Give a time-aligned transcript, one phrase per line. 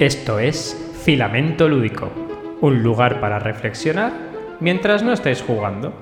[0.00, 2.12] Esto es Filamento Lúdico,
[2.60, 4.12] un lugar para reflexionar
[4.60, 5.92] mientras no estáis jugando.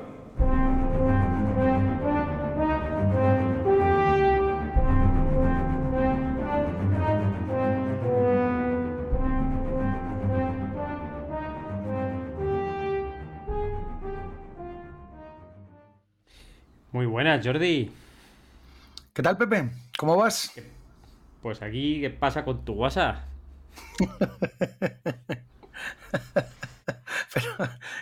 [16.92, 17.90] Muy buenas, Jordi.
[19.14, 19.70] ¿Qué tal, Pepe?
[19.96, 20.52] ¿Cómo vas?
[21.40, 23.35] Pues aquí, ¿qué pasa con tu WhatsApp?
[27.34, 27.48] pero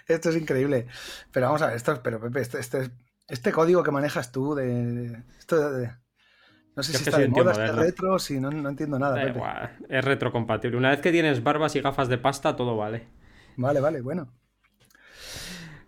[0.09, 0.87] esto es increíble.
[1.33, 2.91] Pero vamos a ver, esto, pero Pepe, este, este,
[3.29, 5.91] este código que manejas tú de, esto de,
[6.77, 9.23] no sé si está de moda, está retro, si no, no entiendo nada.
[9.23, 9.41] Pepe.
[9.89, 10.77] es retrocompatible.
[10.77, 13.07] Una vez que tienes barbas y gafas de pasta, todo vale.
[13.57, 14.33] Vale, vale, bueno.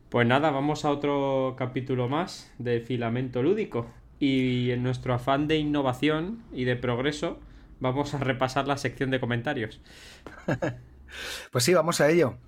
[0.09, 3.87] Pues nada, vamos a otro capítulo más de Filamento Lúdico.
[4.21, 7.41] Y en nuestro afán de innovación y de progreso,
[7.81, 9.81] vamos a repasar la sección de comentarios.
[11.53, 12.39] pues sí, vamos a ello.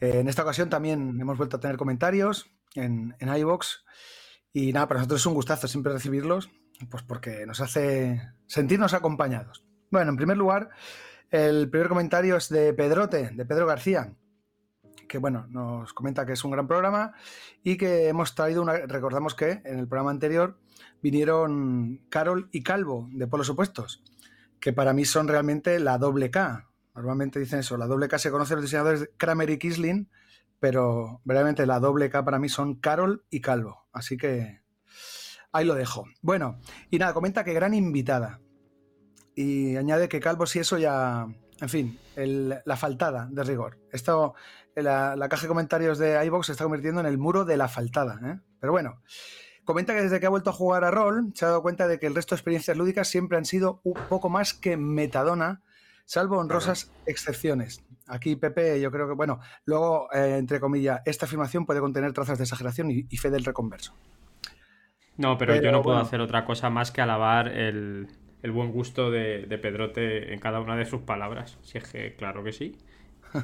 [0.00, 3.84] Eh, en esta ocasión también hemos vuelto a tener comentarios en, en iVoox.
[4.52, 6.50] Y nada, para nosotros es un gustazo siempre recibirlos,
[6.90, 9.64] pues porque nos hace sentirnos acompañados.
[9.90, 10.70] Bueno, en primer lugar,
[11.30, 14.14] el primer comentario es de Pedrote, de Pedro García,
[15.08, 17.12] que bueno, nos comenta que es un gran programa
[17.62, 18.74] y que hemos traído una.
[18.86, 20.58] Recordamos que en el programa anterior
[21.02, 24.02] vinieron Carol y Calvo de Polos Opuestos
[24.64, 26.70] que para mí son realmente la doble K.
[26.94, 30.08] Normalmente dicen eso, la doble K se conoce los diseñadores Kramer y Kisling,
[30.58, 33.86] pero realmente la doble K para mí son Carol y Calvo.
[33.92, 34.62] Así que
[35.52, 36.06] ahí lo dejo.
[36.22, 38.40] Bueno, y nada, comenta que gran invitada.
[39.34, 41.26] Y añade que Calvo si eso ya,
[41.60, 43.78] en fin, la faltada de rigor.
[43.92, 44.32] Esto,
[44.74, 47.68] la, la, caja de comentarios de iBox se está convirtiendo en el muro de la
[47.68, 48.18] faltada.
[48.24, 48.40] ¿eh?
[48.60, 49.02] Pero bueno,
[49.64, 51.98] Comenta que desde que ha vuelto a jugar a rol se ha dado cuenta de
[51.98, 55.62] que el resto de experiencias lúdicas siempre han sido un poco más que metadona,
[56.04, 57.82] salvo honrosas excepciones.
[58.06, 62.36] Aquí Pepe, yo creo que, bueno, luego, eh, entre comillas, esta afirmación puede contener trazas
[62.36, 63.94] de exageración y, fe del reconverso.
[65.16, 68.08] No, pero, yo no puedo hacer otra cosa más que alabar el,
[68.52, 71.56] buen gusto de, de, Pedrote en cada una de sus palabras.
[71.62, 72.76] Si es que, claro que sí.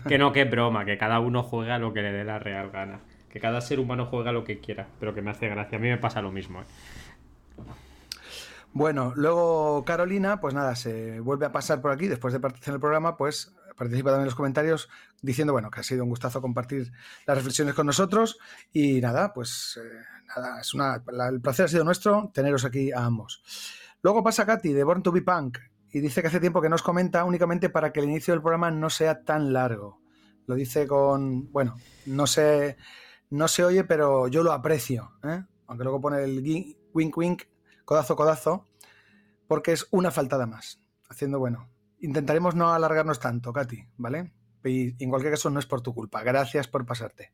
[0.06, 3.00] Que no, que broma, que cada uno juega lo que le dé la real gana
[3.30, 5.78] que cada ser humano juega lo que quiera, pero que me hace gracia.
[5.78, 6.60] A mí me pasa lo mismo.
[6.60, 6.64] ¿eh?
[8.72, 12.74] Bueno, luego Carolina, pues nada, se vuelve a pasar por aquí después de participar en
[12.74, 14.88] el programa, pues participa también en los comentarios
[15.22, 16.92] diciendo, bueno, que ha sido un gustazo compartir
[17.26, 18.38] las reflexiones con nosotros
[18.72, 20.02] y nada, pues eh,
[20.36, 23.42] nada, es una, el placer ha sido nuestro teneros aquí a ambos.
[24.02, 25.58] Luego pasa Katy de Born to be Punk
[25.92, 28.70] y dice que hace tiempo que nos comenta únicamente para que el inicio del programa
[28.70, 30.00] no sea tan largo.
[30.46, 31.76] Lo dice con, bueno,
[32.06, 32.76] no sé
[33.30, 35.12] no se oye, pero yo lo aprecio.
[35.24, 35.44] ¿eh?
[35.66, 36.42] Aunque luego pone el
[36.92, 37.42] wink wink,
[37.84, 38.66] codazo codazo,
[39.46, 40.80] porque es una faltada más.
[41.08, 41.68] Haciendo bueno.
[42.00, 44.32] Intentaremos no alargarnos tanto, Katy, ¿vale?
[44.64, 46.22] Y en cualquier caso no es por tu culpa.
[46.22, 47.32] Gracias por pasarte.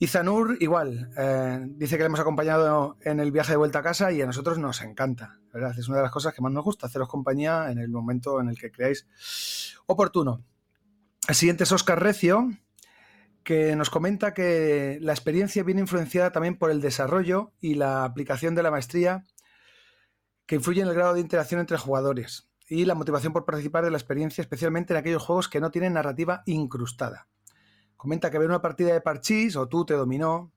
[0.00, 3.82] Y Zanur, igual, eh, dice que le hemos acompañado en el viaje de vuelta a
[3.82, 5.76] casa y a nosotros nos encanta, ¿verdad?
[5.76, 8.48] Es una de las cosas que más nos gusta, haceros compañía en el momento en
[8.48, 9.08] el que creáis
[9.86, 10.44] oportuno.
[11.26, 12.48] El siguiente es Oscar Recio,
[13.48, 18.54] que nos comenta que la experiencia viene influenciada también por el desarrollo y la aplicación
[18.54, 19.24] de la maestría
[20.44, 23.90] que influye en el grado de interacción entre jugadores y la motivación por participar de
[23.90, 27.26] la experiencia, especialmente en aquellos juegos que no tienen narrativa incrustada.
[27.96, 30.52] Comenta que ver una partida de parchís o tú te dominó.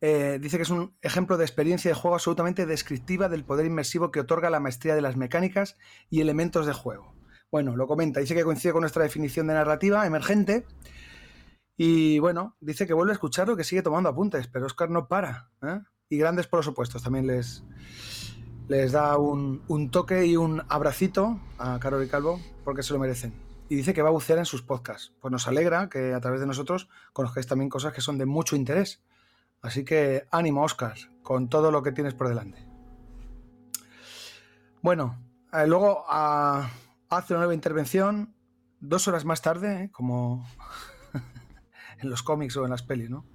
[0.00, 4.10] Eh, dice que es un ejemplo de experiencia de juego absolutamente descriptiva del poder inmersivo
[4.10, 5.76] que otorga la maestría de las mecánicas
[6.08, 7.14] y elementos de juego.
[7.52, 10.66] Bueno, lo comenta, dice que coincide con nuestra definición de narrativa emergente
[11.82, 15.48] y bueno, dice que vuelve a escucharlo, que sigue tomando apuntes, pero Oscar no para.
[15.62, 15.80] ¿eh?
[16.10, 17.64] Y grandes por los opuestos también les,
[18.68, 23.32] les da un, toque y un abracito a Carol y Calvo porque se lo merecen.
[23.70, 25.14] Y dice que va a bucear en sus podcasts.
[25.22, 28.56] Pues nos alegra que a través de nosotros conozcáis también cosas que son de mucho
[28.56, 29.02] interés.
[29.62, 32.62] Así que ánimo, Oscar, con todo lo que tienes por delante.
[34.82, 35.18] Bueno,
[35.50, 38.34] eh, luego hace una nueva intervención,
[38.80, 39.90] dos horas más tarde, ¿eh?
[39.90, 40.46] como
[42.02, 43.26] en los cómics o en las pelis, ¿no?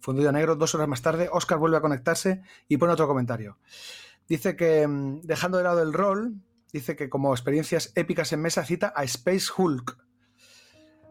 [0.00, 3.58] Fundido a negro, dos horas más tarde, Oscar vuelve a conectarse y pone otro comentario.
[4.28, 6.34] Dice que, mm, dejando de lado el rol,
[6.72, 9.98] dice que como experiencias épicas en mesa cita a Space Hulk,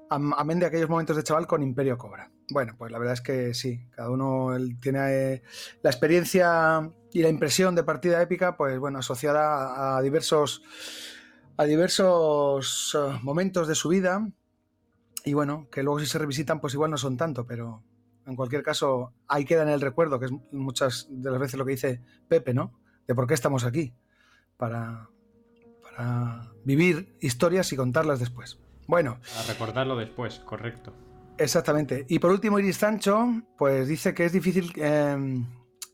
[0.10, 2.32] amén de aquellos momentos de chaval con Imperio Cobra.
[2.52, 5.44] Bueno, pues la verdad es que sí, cada uno tiene eh,
[5.84, 10.64] la experiencia y la impresión de partida épica, pues bueno, asociada a, diversos
[11.58, 14.28] a diversos eh, momentos de su vida
[15.30, 17.84] y bueno, que luego si se revisitan, pues igual no son tanto, pero
[18.26, 21.66] en cualquier caso, ahí queda en el recuerdo, que es muchas de las veces lo
[21.66, 22.80] que dice Pepe, ¿no?
[23.08, 23.94] De por qué estamos aquí.
[24.58, 25.08] Para,
[25.84, 28.58] para vivir historias y contarlas después.
[28.88, 29.20] Bueno.
[29.36, 30.96] Para recordarlo después, correcto.
[31.38, 32.08] Exactamente.
[32.10, 35.46] Y por último, Iris Sancho, pues dice que es difícil eh,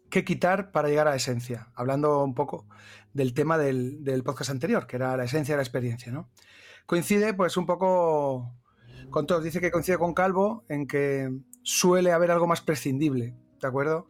[0.10, 2.68] que quitar para llegar a esencia, hablando un poco
[3.12, 6.30] del tema del, del, podcast anterior, que era la esencia de la experiencia, ¿no?
[6.86, 8.65] Coincide, pues, un poco
[9.10, 9.44] con todos.
[9.44, 11.30] Dice que coincide con Calvo en que
[11.64, 14.10] suele haber algo más prescindible, ¿de acuerdo?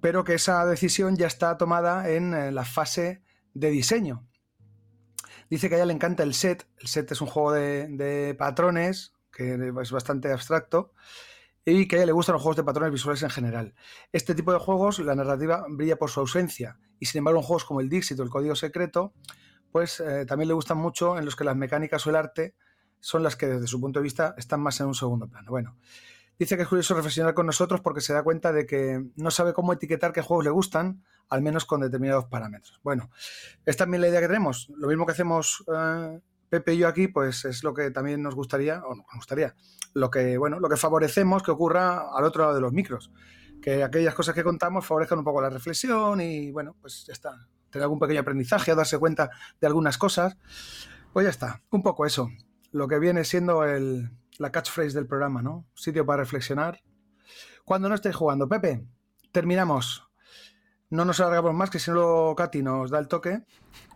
[0.00, 3.22] Pero que esa decisión ya está tomada en eh, la fase
[3.54, 4.26] de diseño.
[5.48, 6.66] Dice que a ella le encanta el set.
[6.78, 10.92] El set es un juego de, patrones que es bastante abstracto
[11.64, 13.74] y que a ella le gustan los juegos de patrones visuales en general.
[14.12, 17.64] Este tipo de juegos, la narrativa brilla por su ausencia y sin embargo en juegos
[17.64, 19.12] como el Dixit o el Código Secreto,
[19.72, 22.54] pues eh, también le gustan mucho en los que las mecánicas o el arte
[23.02, 25.50] son las que desde su punto de vista están más en un segundo plano.
[25.50, 25.76] Bueno,
[26.38, 29.52] dice que es curioso reflexionar con nosotros porque se da cuenta de que no sabe
[29.52, 32.80] cómo etiquetar qué juegos le gustan, al menos con determinados parámetros.
[32.84, 33.10] Bueno,
[33.66, 34.70] es también la idea que tenemos.
[34.76, 38.36] Lo mismo que hacemos eh, Pepe y yo aquí, pues es lo que también nos
[38.36, 39.56] gustaría, o no nos gustaría,
[39.94, 43.10] lo que, bueno, lo que favorecemos que ocurra al otro lado de los micros.
[43.60, 47.48] Que aquellas cosas que contamos favorezcan un poco la reflexión y, bueno, pues ya está.
[47.68, 50.36] Tener algún pequeño aprendizaje darse cuenta de algunas cosas.
[51.12, 52.30] Pues ya está, un poco eso.
[52.72, 55.66] Lo que viene siendo el, la catchphrase del programa, ¿no?
[55.74, 56.80] Sitio para reflexionar.
[57.64, 58.84] Cuando no estéis jugando, Pepe,
[59.30, 60.08] terminamos.
[60.90, 63.42] No nos alargamos más, que si no, Katy nos da el toque.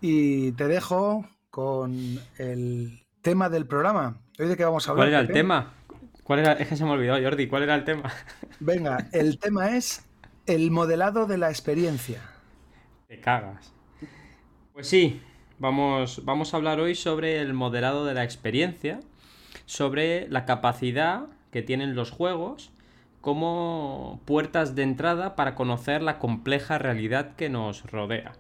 [0.00, 4.20] Y te dejo con el tema del programa.
[4.38, 5.06] ¿Hoy de qué vamos a hablar?
[5.06, 5.74] ¿Cuál era el tema?
[6.22, 6.52] ¿Cuál era?
[6.54, 7.48] Es que se me olvidó, Jordi.
[7.48, 8.12] ¿Cuál era el tema?
[8.60, 10.06] Venga, el tema es
[10.46, 12.22] el modelado de la experiencia.
[13.08, 13.72] Te cagas.
[14.72, 15.22] Pues sí,
[15.58, 19.00] vamos, vamos a hablar hoy sobre el modelado de la experiencia,
[19.64, 22.70] sobre la capacidad que tienen los juegos
[23.20, 28.34] como puertas de entrada para conocer la compleja realidad que nos rodea.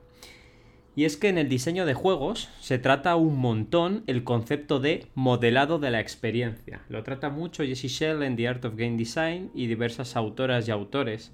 [0.94, 5.06] Y es que en el diseño de juegos se trata un montón el concepto de
[5.14, 6.80] modelado de la experiencia.
[6.88, 10.70] Lo trata mucho Jesse Shell en The Art of Game Design y diversas autoras y
[10.70, 11.32] autores.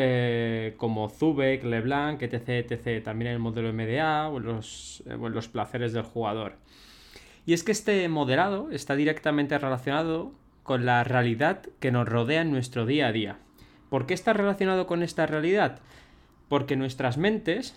[0.00, 3.02] Eh, como Zubek, LeBlanc, etc, etc.
[3.02, 6.54] También el modelo MDA o los, eh, los placeres del jugador.
[7.46, 10.30] Y es que este modelado está directamente relacionado
[10.62, 13.38] con la realidad que nos rodea en nuestro día a día.
[13.90, 15.80] ¿Por qué está relacionado con esta realidad?
[16.48, 17.74] Porque nuestras mentes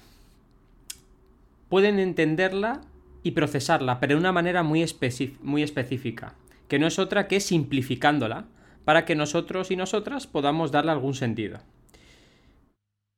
[1.70, 2.82] pueden entenderla
[3.24, 4.86] y procesarla, pero de una manera muy,
[5.42, 6.36] muy específica,
[6.68, 8.46] que no es otra que simplificándola,
[8.86, 11.62] para que nosotros y nosotras podamos darle algún sentido.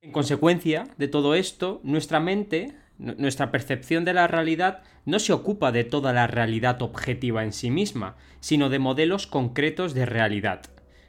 [0.03, 5.71] En consecuencia de todo esto, nuestra mente, nuestra percepción de la realidad, no se ocupa
[5.71, 10.63] de toda la realidad objetiva en sí misma, sino de modelos concretos de realidad.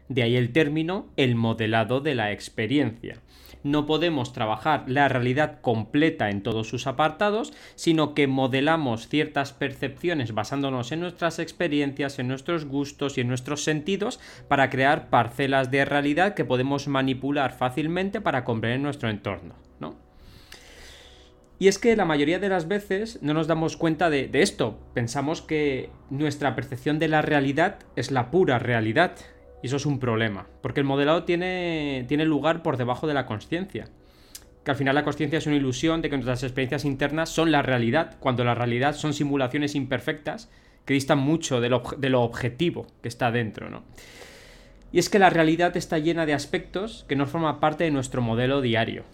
[0.09, 3.19] De ahí el término el modelado de la experiencia
[3.65, 10.35] no podemos trabajar la realidad completa en todos sus apartados, sino que modelamos ciertas percepciones
[10.35, 15.85] basándonos en nuestras experiencias, en nuestros gustos y en nuestros sentidos para crear parcelas de
[15.85, 19.55] realidad que podemos manipular fácilmente para comprender nuestro entorno.
[19.81, 19.97] ¿no?
[21.59, 24.79] Y es que la mayoría de las veces no nos damos cuenta de, de esto.
[24.93, 29.17] Pensamos que nuestra percepción de la realidad es la pura realidad
[29.65, 33.25] y eso es un problema, porque el modelado tiene, tiene lugar por debajo de la
[33.25, 33.89] conciencia.
[34.63, 37.63] Que al final la conciencia es una ilusión de que nuestras experiencias internas son la
[37.63, 40.51] realidad, cuando la realidad son simulaciones imperfectas
[40.85, 43.85] que distan mucho de lo, de lo objetivo que está dentro, ¿no?
[44.93, 48.21] Y es que la realidad está llena de aspectos que no forman parte de nuestro
[48.21, 49.05] modelo diario.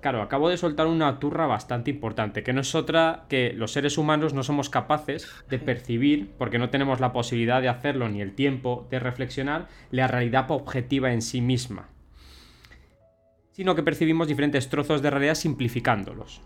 [0.00, 3.98] Claro, acabo de soltar una turra bastante importante, que no es otra que los seres
[3.98, 8.34] humanos no somos capaces de percibir, porque no tenemos la posibilidad de hacerlo ni el
[8.34, 11.88] tiempo de reflexionar, la realidad objetiva en sí misma,
[13.50, 16.42] sino que percibimos diferentes trozos de realidad simplificándolos.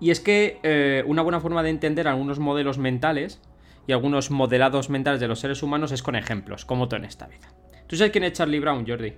[0.00, 3.40] Y es que eh, una buena forma de entender algunos modelos mentales
[3.86, 7.28] y algunos modelados mentales de los seres humanos es con ejemplos, como todo en esta
[7.28, 7.54] vida.
[7.86, 9.14] ¿Tú sabes quién es Charlie Brown, Jordi?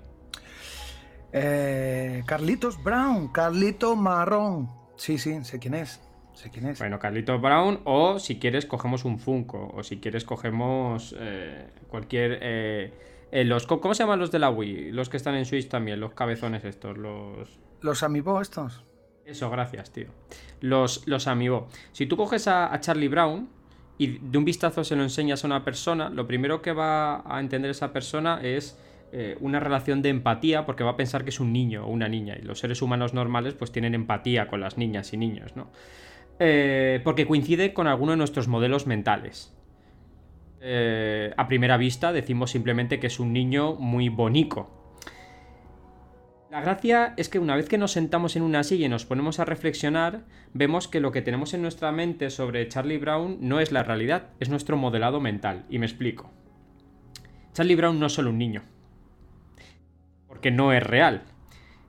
[1.32, 4.70] Eh, Carlitos Brown, Carlito Marrón.
[4.96, 6.00] Sí, sí, sé quién es.
[6.34, 6.78] Sé quién es.
[6.78, 12.38] Bueno, Carlitos Brown, o si quieres, cogemos un Funko, o si quieres, cogemos eh, cualquier.
[12.42, 12.92] Eh,
[13.44, 14.92] los, ¿Cómo se llaman los de la Wii?
[14.92, 17.58] Los que están en Switch también, los cabezones estos, los.
[17.80, 18.84] Los Amiibo estos.
[19.24, 20.06] Eso, gracias, tío.
[20.60, 21.68] Los, los Amiibo.
[21.92, 23.48] Si tú coges a, a Charlie Brown,
[23.98, 27.40] y de un vistazo se lo enseñas a una persona, lo primero que va a
[27.40, 28.78] entender esa persona es
[29.10, 32.08] eh, una relación de empatía porque va a pensar que es un niño o una
[32.08, 35.70] niña y los seres humanos normales pues tienen empatía con las niñas y niños, ¿no?
[36.38, 39.56] Eh, porque coincide con alguno de nuestros modelos mentales.
[40.60, 44.74] Eh, a primera vista decimos simplemente que es un niño muy bonito.
[46.50, 49.38] La gracia es que una vez que nos sentamos en una silla y nos ponemos
[49.38, 50.24] a reflexionar,
[50.54, 54.30] vemos que lo que tenemos en nuestra mente sobre Charlie Brown no es la realidad,
[54.40, 55.66] es nuestro modelado mental.
[55.68, 56.30] Y me explico.
[57.52, 58.62] Charlie Brown no es solo un niño.
[60.38, 61.24] Porque no es real.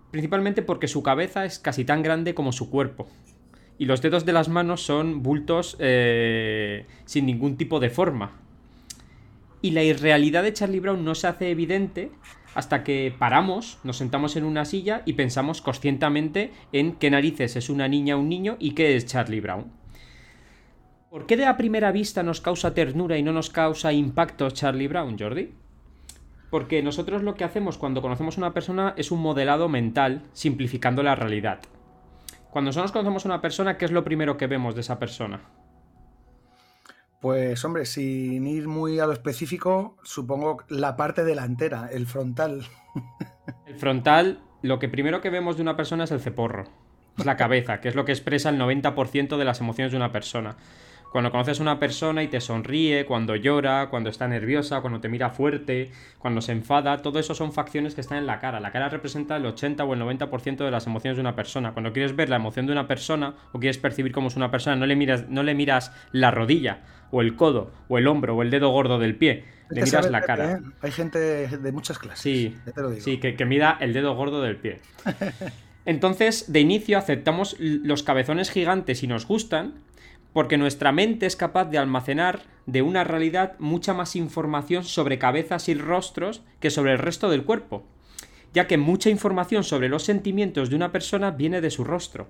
[0.10, 3.08] Principalmente porque su cabeza es casi tan grande como su cuerpo.
[3.77, 8.32] Y los dedos de las manos son bultos eh, sin ningún tipo de forma.
[9.62, 12.12] Y la irrealidad de Charlie Brown no se hace evidente
[12.56, 17.70] hasta que paramos, nos sentamos en una silla y pensamos conscientemente en qué narices es
[17.70, 19.72] una niña o un niño y qué es Charlie Brown.
[21.12, 24.88] ¿Por qué de a primera vista nos causa ternura y no nos causa impacto Charlie
[24.88, 25.53] Brown, Jordi?
[26.50, 31.03] Porque nosotros lo que hacemos cuando conocemos a una persona es un modelado mental simplificando
[31.03, 31.60] la realidad.
[32.50, 35.41] Cuando nosotros conocemos a una persona, ¿qué es lo primero que vemos de esa persona?
[37.22, 42.63] Pues hombre, sin ir muy a lo específico, supongo la parte delantera, el frontal.
[43.68, 46.65] El frontal, lo que primero que vemos de una persona es el ceporro,
[47.18, 50.12] es la cabeza, que es lo que expresa el 90% de las emociones de una
[50.12, 50.58] persona.
[51.12, 55.10] Cuando conoces a una persona y te sonríe, cuando llora, cuando está nerviosa, cuando te
[55.10, 58.60] mira fuerte, cuando se enfada, todo eso son facciones que están en la cara.
[58.60, 61.74] La cara representa el 80 o el 90% de las emociones de una persona.
[61.74, 64.75] Cuando quieres ver la emoción de una persona o quieres percibir cómo es una persona,
[64.75, 68.44] no le miras, no le miras la rodilla o el codo o el hombro o
[68.44, 69.46] el dedo gordo del pie.
[69.70, 70.54] Le miras la cara.
[70.54, 70.60] ¿eh?
[70.82, 72.20] Hay gente de muchas clases.
[72.20, 72.56] Sí,
[73.00, 74.80] sí que, que mira el dedo gordo del pie.
[75.86, 79.74] Entonces, de inicio aceptamos los cabezones gigantes y nos gustan,
[80.33, 85.69] porque nuestra mente es capaz de almacenar de una realidad mucha más información sobre cabezas
[85.69, 87.83] y rostros que sobre el resto del cuerpo,
[88.53, 92.29] ya que mucha información sobre los sentimientos de una persona viene de su rostro.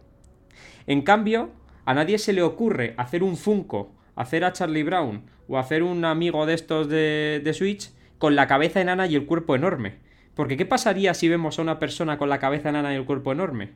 [0.87, 1.51] En cambio,
[1.85, 6.05] a nadie se le ocurre hacer un Funko, hacer a Charlie Brown o hacer un
[6.05, 9.97] amigo de estos de, de Switch con la cabeza enana y el cuerpo enorme.
[10.35, 13.33] Porque ¿qué pasaría si vemos a una persona con la cabeza enana y el cuerpo
[13.33, 13.73] enorme?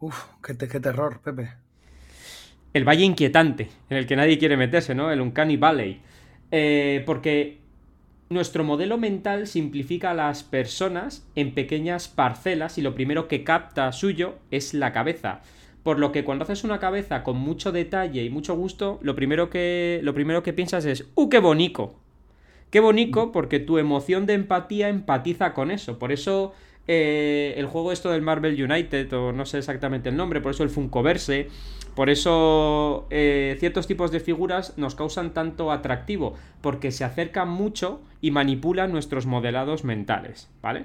[0.00, 1.50] Uf, qué, qué terror, Pepe
[2.72, 5.10] el valle inquietante, en el que nadie quiere meterse, ¿no?
[5.10, 6.00] El Uncanny Valley.
[6.50, 7.58] Eh, porque
[8.28, 13.92] nuestro modelo mental simplifica a las personas en pequeñas parcelas y lo primero que capta
[13.92, 15.42] suyo es la cabeza.
[15.82, 19.50] Por lo que cuando haces una cabeza con mucho detalle y mucho gusto, lo primero
[19.50, 21.96] que, lo primero que piensas es, ¡uh, qué bonito!
[22.70, 25.98] Qué bonito porque tu emoción de empatía empatiza con eso.
[25.98, 26.54] Por eso
[26.88, 30.64] eh, el juego esto del Marvel United, o no sé exactamente el nombre, por eso
[30.64, 31.48] el Funkoverse,
[31.94, 38.00] por eso eh, ciertos tipos de figuras nos causan tanto atractivo, porque se acercan mucho
[38.20, 40.84] y manipulan nuestros modelados mentales, ¿vale?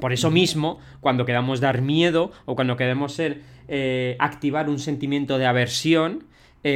[0.00, 5.38] Por eso mismo, cuando queramos dar miedo o cuando queremos ser, eh, activar un sentimiento
[5.38, 6.24] de aversión,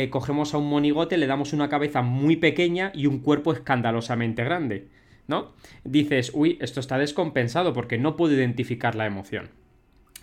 [0.09, 4.89] cogemos a un monigote, le damos una cabeza muy pequeña y un cuerpo escandalosamente grande.
[5.27, 5.53] ¿No?
[5.85, 9.51] Dices, uy, esto está descompensado porque no puedo identificar la emoción.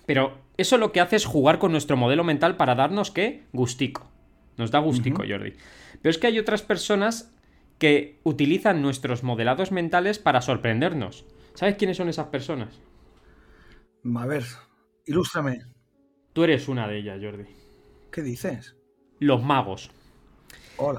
[0.05, 3.43] Pero eso lo que hace es jugar con nuestro modelo mental para darnos qué?
[3.53, 4.09] Gustico.
[4.57, 5.53] Nos da gustico, Jordi.
[6.01, 7.33] Pero es que hay otras personas
[7.77, 11.25] que utilizan nuestros modelados mentales para sorprendernos.
[11.55, 12.79] ¿Sabes quiénes son esas personas?
[14.15, 14.43] A ver,
[15.05, 15.61] ilústrame.
[16.33, 17.45] Tú eres una de ellas, Jordi.
[18.11, 18.75] ¿Qué dices?
[19.19, 19.91] Los magos.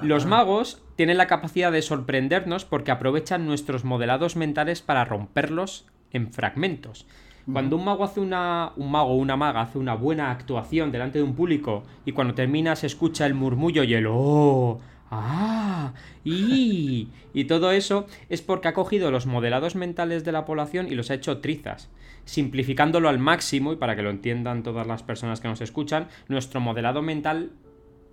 [0.01, 6.31] Los magos tienen la capacidad de sorprendernos porque aprovechan nuestros modelados mentales para romperlos en
[6.31, 7.05] fragmentos.
[7.51, 8.71] Cuando un mago hace una.
[8.77, 12.33] un mago o una maga hace una buena actuación delante de un público y cuando
[12.33, 14.79] termina se escucha el murmullo y el oh.
[15.11, 15.93] ¡Ah!
[16.23, 17.09] ¡Y!
[17.33, 21.11] Y todo eso es porque ha cogido los modelados mentales de la población y los
[21.11, 21.89] ha hecho trizas.
[22.25, 26.61] Simplificándolo al máximo, y para que lo entiendan todas las personas que nos escuchan, nuestro
[26.61, 27.51] modelado mental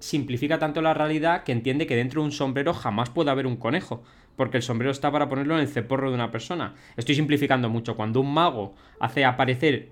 [0.00, 3.56] simplifica tanto la realidad que entiende que dentro de un sombrero jamás puede haber un
[3.56, 4.02] conejo,
[4.34, 6.74] porque el sombrero está para ponerlo en el ceporro de una persona.
[6.96, 7.94] Estoy simplificando mucho.
[7.96, 9.90] Cuando un mago hace aparecer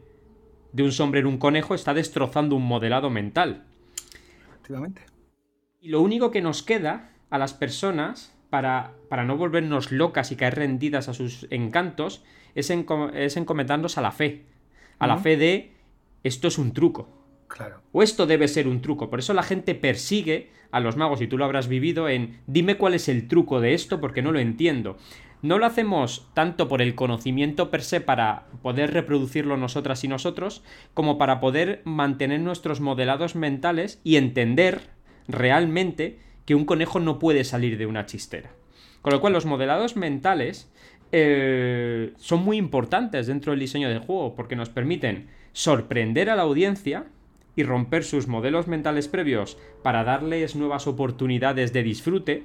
[0.72, 3.64] de un sombrero un conejo, está destrozando un modelado mental.
[4.48, 5.02] Efectivamente.
[5.80, 10.36] Y lo único que nos queda a las personas para, para no volvernos locas y
[10.36, 12.24] caer rendidas a sus encantos
[12.54, 14.46] es, es encomendarnos a la fe.
[14.98, 15.72] A la fe de
[16.24, 17.17] esto es un truco
[17.92, 19.10] o esto debe ser un truco.
[19.10, 22.76] Por eso la gente persigue a los magos, y tú lo habrás vivido, en dime
[22.76, 24.98] cuál es el truco de esto porque no lo entiendo.
[25.40, 30.62] No lo hacemos tanto por el conocimiento per se para poder reproducirlo nosotras y nosotros,
[30.94, 34.90] como para poder mantener nuestros modelados mentales y entender
[35.28, 38.50] realmente que un conejo no puede salir de una chistera.
[39.00, 40.70] Con lo cual los modelados mentales
[41.12, 46.42] eh, son muy importantes dentro del diseño del juego porque nos permiten sorprender a la
[46.42, 47.06] audiencia
[47.58, 52.44] y romper sus modelos mentales previos para darles nuevas oportunidades de disfrute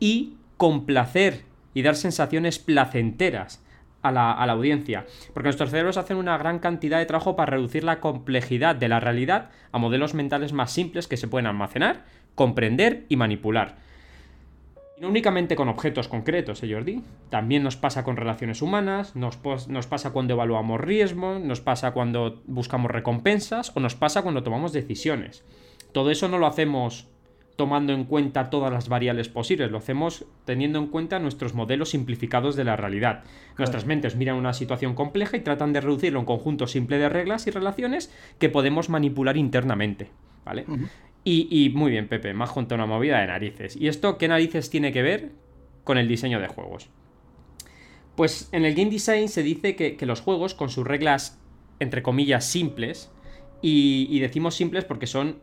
[0.00, 3.64] y complacer y dar sensaciones placenteras
[4.02, 8.00] a la, audiencia, porque nuestros cerebros hacen una gran cantidad de trabajo para reducir la
[8.00, 13.14] complejidad de la realidad a modelos mentales más simples que se pueden almacenar, comprender y
[13.14, 13.76] manipular.
[14.98, 17.04] Y no únicamente con objetos concretos, ¿eh, Jordi?
[17.30, 19.38] También nos pasa con relaciones humanas, nos,
[19.68, 24.72] nos pasa cuando evaluamos riesgos, nos pasa cuando buscamos recompensas o nos pasa cuando tomamos
[24.72, 25.44] decisiones.
[25.92, 27.06] Todo eso no lo hacemos
[27.54, 32.56] tomando en cuenta todas las variables posibles, lo hacemos teniendo en cuenta nuestros modelos simplificados
[32.56, 33.22] de la realidad.
[33.56, 37.08] Nuestras mentes miran una situación compleja y tratan de reducirlo a un conjunto simple de
[37.08, 40.10] reglas y relaciones que podemos manipular internamente,
[40.44, 40.66] ¿vale?
[41.28, 43.76] Y, muy bien, Pepe, más junto a una movida de narices.
[43.76, 45.32] ¿Y esto qué narices tiene que ver
[45.84, 46.88] con el diseño de juegos?
[48.16, 51.38] Pues en el game design se dice que, los juegos, con sus reglas,
[51.80, 53.10] entre comillas, simples,
[53.60, 55.40] y decimos simples porque son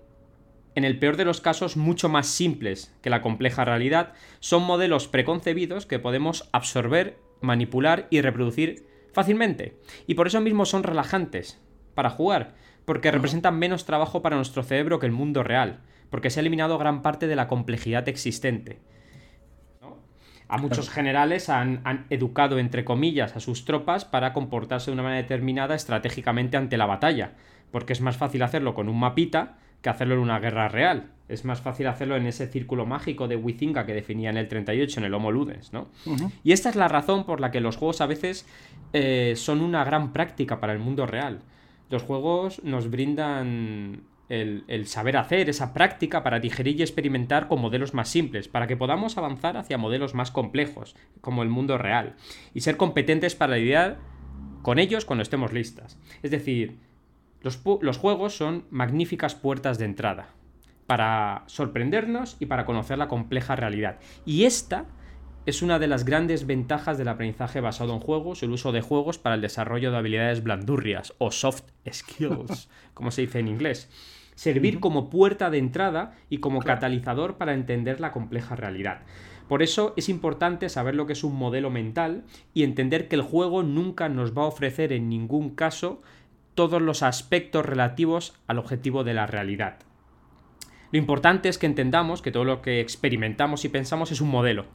[0.75, 5.07] en el peor de los casos mucho más simples que la compleja realidad, son modelos
[5.07, 9.77] preconcebidos que podemos absorber, manipular y reproducir fácilmente.
[10.05, 11.61] Y por eso mismo son relajantes
[11.95, 16.39] para jugar, porque representan menos trabajo para nuestro cerebro que el mundo real, porque se
[16.39, 18.79] ha eliminado gran parte de la complejidad existente.
[20.47, 25.01] A muchos generales han, han, educado, entre comillas, a sus tropas para comportarse de una
[25.01, 27.33] manera determinada estratégicamente ante la batalla,
[27.71, 31.11] porque es más fácil hacerlo con un mapita que hacerlo en una guerra real.
[31.27, 34.99] Es más fácil hacerlo en ese círculo mágico de Wizinga que definía en el 38,
[34.99, 35.89] en el Homo Ludens, ¿no?
[36.43, 38.47] Y esta es la razón por la que los juegos a veces
[38.93, 41.41] eh, son una gran práctica para el mundo real.
[41.89, 47.93] Los juegos nos brindan el, saber hacer, esa práctica para digerir y experimentar con modelos
[47.93, 52.15] más simples, para que podamos avanzar hacia modelos más complejos, como el mundo real,
[52.53, 53.99] y ser competentes para lidiar
[54.61, 55.99] con ellos cuando estemos listas.
[56.23, 56.79] Es decir,
[57.41, 60.29] los, juegos son magníficas puertas de entrada
[60.87, 63.99] para sorprendernos y para conocer la compleja realidad.
[64.25, 64.85] Y esta
[65.45, 69.19] es una de las grandes ventajas del aprendizaje basado en juegos, el uso de juegos
[69.19, 73.89] para el desarrollo de habilidades blandurrias o soft skills, como se dice en inglés.
[74.33, 79.03] Servir como puerta de entrada y como catalizador para entender la compleja realidad.
[79.47, 83.21] Por eso es importante saber lo que es un modelo mental y entender que el
[83.21, 86.01] juego nunca nos va a ofrecer en ningún caso
[86.55, 89.77] todos los aspectos relativos al objetivo de la realidad.
[90.91, 94.65] Lo importante es que entendamos que todo lo que experimentamos y pensamos es un modelo.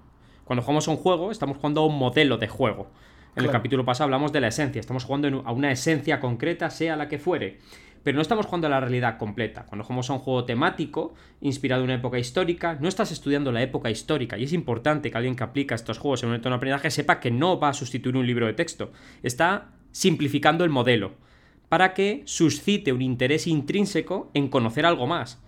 [0.50, 2.90] Cuando jugamos a un juego, estamos jugando a un modelo de juego.
[3.36, 6.96] En el capítulo pasado hablamos de la esencia, estamos jugando a una esencia concreta, sea
[6.96, 7.58] la que fuere.
[8.02, 9.64] Pero no estamos jugando a la realidad completa.
[9.66, 13.62] Cuando jugamos a un juego temático, inspirado en una época histórica, no estás estudiando la
[13.62, 14.38] época histórica.
[14.38, 17.20] Y es importante que alguien que aplica estos juegos en un entorno de aprendizaje sepa
[17.20, 18.90] que no va a sustituir un libro de texto.
[19.22, 21.12] Está simplificando el modelo
[21.68, 25.40] para que suscite un interés intrínseco en conocer algo más.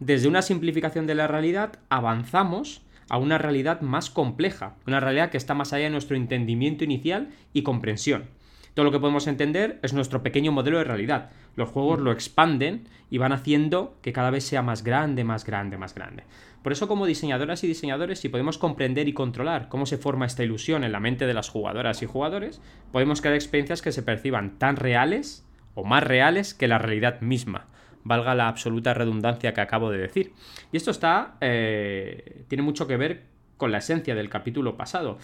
[0.00, 5.36] Desde una simplificación de la realidad avanzamos a una realidad más compleja, una realidad que
[5.36, 8.24] está más allá de nuestro entendimiento inicial y comprensión.
[8.72, 11.30] Todo lo que podemos entender es nuestro pequeño modelo de realidad.
[11.56, 15.76] Los juegos lo expanden y van haciendo que cada vez sea más grande, más grande,
[15.76, 16.22] más grande.
[16.62, 20.44] Por eso como diseñadoras y diseñadores, si podemos comprender y controlar cómo se forma esta
[20.44, 22.60] ilusión en la mente de las jugadoras y jugadores,
[22.92, 25.44] podemos crear experiencias que se perciban tan reales
[25.74, 27.66] o más reales que la realidad misma,
[28.04, 30.32] valga la absoluta redundancia que acabo de decir.
[30.72, 33.24] Y esto está, eh, tiene mucho que ver
[33.56, 35.18] con la esencia del capítulo pasado.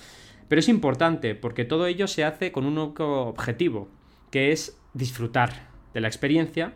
[0.48, 3.88] Pero es importante porque todo ello se hace con un único objetivo,
[4.30, 6.74] que es disfrutar de la experiencia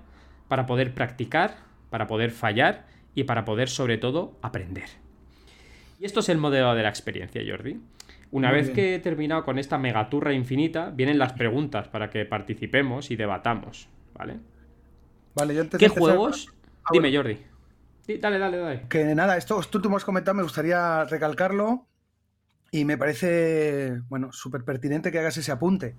[0.48, 1.58] para poder practicar,
[1.90, 4.88] para poder fallar y para poder sobre todo aprender.
[6.00, 7.78] Y esto es el modelo de la experiencia, Jordi.
[8.32, 13.10] Una vez que he terminado con esta megaturra infinita, vienen las preguntas para que participemos
[13.10, 14.38] y debatamos, ¿vale?
[15.40, 16.52] Vale, yo antes ¿Qué juegos?
[16.84, 17.38] Ah, Dime, Jordi.
[18.20, 18.86] dale, dale, dale.
[18.90, 21.86] Que nada, esto tú, tú me has comentado, me gustaría recalcarlo
[22.70, 25.96] y me parece, bueno, súper pertinente que hagas ese apunte.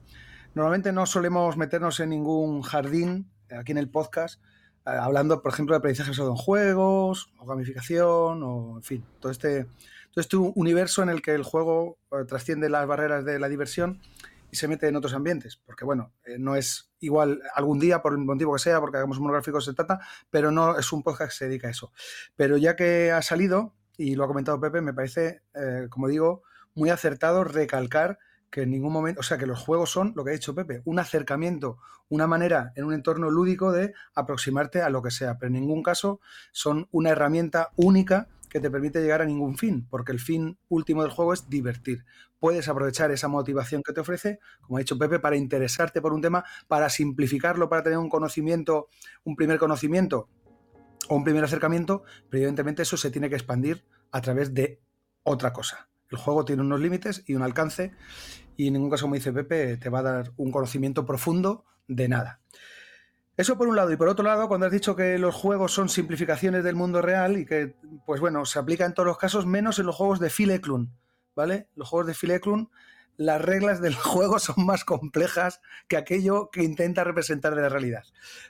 [0.54, 4.40] Normalmente no solemos meternos en ningún jardín aquí en el podcast,
[4.86, 9.32] eh, hablando, por ejemplo, de aprendizaje basado en juegos, o gamificación, o en fin, todo
[9.32, 9.66] este
[10.12, 13.48] entonces, este un universo en el que el juego eh, trasciende las barreras de la
[13.48, 14.02] diversión
[14.52, 15.60] y se mete en otros ambientes.
[15.66, 19.18] Porque, bueno, eh, no es igual algún día, por el motivo que sea, porque hagamos
[19.18, 21.92] un monográfico se trata, pero no es un podcast que se dedica a eso.
[22.36, 26.44] Pero ya que ha salido, y lo ha comentado Pepe, me parece, eh, como digo,
[26.76, 30.32] muy acertado recalcar que en ningún momento, o sea, que los juegos son, lo que
[30.32, 31.78] ha dicho Pepe, un acercamiento,
[32.10, 35.82] una manera en un entorno lúdico de aproximarte a lo que sea, pero en ningún
[35.82, 36.20] caso
[36.52, 41.04] son una herramienta única que te permite llegar a ningún fin, porque el fin último
[41.04, 42.04] del juego es divertir.
[42.38, 46.22] Puedes aprovechar esa motivación que te ofrece, como ha dicho Pepe, para interesarte por un
[46.22, 48.90] tema, para simplificarlo, para tener un conocimiento,
[49.24, 50.28] un primer conocimiento
[51.08, 54.82] o un primer acercamiento, pero evidentemente eso se tiene que expandir a través de
[55.24, 55.88] otra cosa.
[56.10, 57.94] El juego tiene unos límites y un alcance
[58.58, 62.10] y en ningún caso, como dice Pepe, te va a dar un conocimiento profundo de
[62.10, 62.42] nada.
[63.38, 63.92] Eso por un lado.
[63.92, 67.38] Y por otro lado, cuando has dicho que los juegos son simplificaciones del mundo real
[67.38, 70.30] y que, pues bueno, se aplica en todos los casos, menos en los juegos de
[70.30, 70.90] Phil Eklund,
[71.36, 71.68] ¿vale?
[71.76, 72.68] Los juegos de Phil Eklund,
[73.18, 78.04] las reglas del juego son más complejas que aquello que intenta representar de la realidad.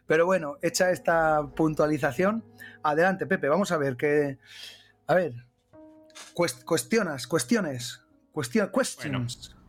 [0.07, 2.43] Pero bueno, hecha esta puntualización,
[2.83, 4.39] adelante, Pepe, vamos a ver qué...
[5.07, 5.33] A ver,
[6.65, 9.60] cuestionas, cuestiones, cuestiones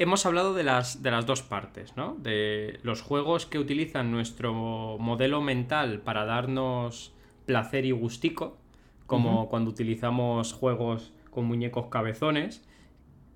[0.00, 2.16] hemos hablado de las, de las dos partes, ¿no?
[2.18, 7.12] De los juegos que utilizan nuestro modelo mental para darnos
[7.44, 8.56] placer y gustico,
[9.06, 12.66] como cuando utilizamos juegos con muñecos cabezones,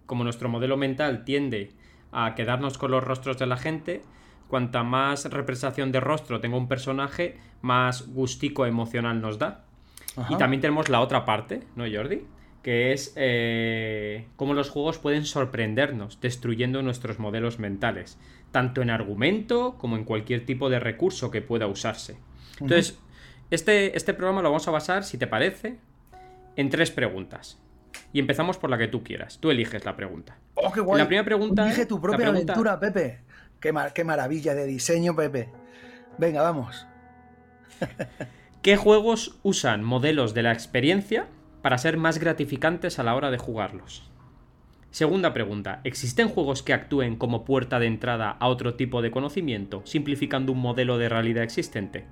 [0.07, 1.73] como nuestro modelo mental tiende
[2.13, 4.03] a quedarnos con los rostros de la gente,
[4.49, 9.65] cuanta más representación de rostro tenga un personaje, más gustico emocional nos da.
[10.31, 12.23] Y también tenemos la otra parte, ¿no, Jordi?
[12.65, 18.19] Que es eh, cómo los juegos pueden sorprendernos, destruyendo nuestros modelos mentales,
[18.53, 22.17] tanto en argumento como en cualquier tipo de recurso que pueda usarse.
[22.59, 22.99] Entonces,
[23.51, 25.77] este, este programa lo vamos a basar, si te parece,
[26.57, 27.61] en tres preguntas.
[28.15, 29.39] Y empezamos por la que tú quieras.
[29.39, 30.39] Tú eliges la pregunta.
[30.55, 31.03] ¡Oh, qué guay!
[31.03, 31.67] La primera pregunta.
[31.67, 33.19] Elige tu propia aventura, Pepe.
[33.61, 35.51] Qué, qué maravilla de diseño, Pepe.
[36.17, 36.87] Venga, vamos.
[38.63, 41.29] ¿Qué juegos usan modelos de la experiencia
[41.65, 44.03] para ser más gratificantes a la hora de jugarlos.
[44.91, 49.81] Segunda pregunta, ¿existen juegos que actúen como puerta de entrada a otro tipo de conocimiento,
[49.87, 52.05] simplificando un modelo de realidad existente?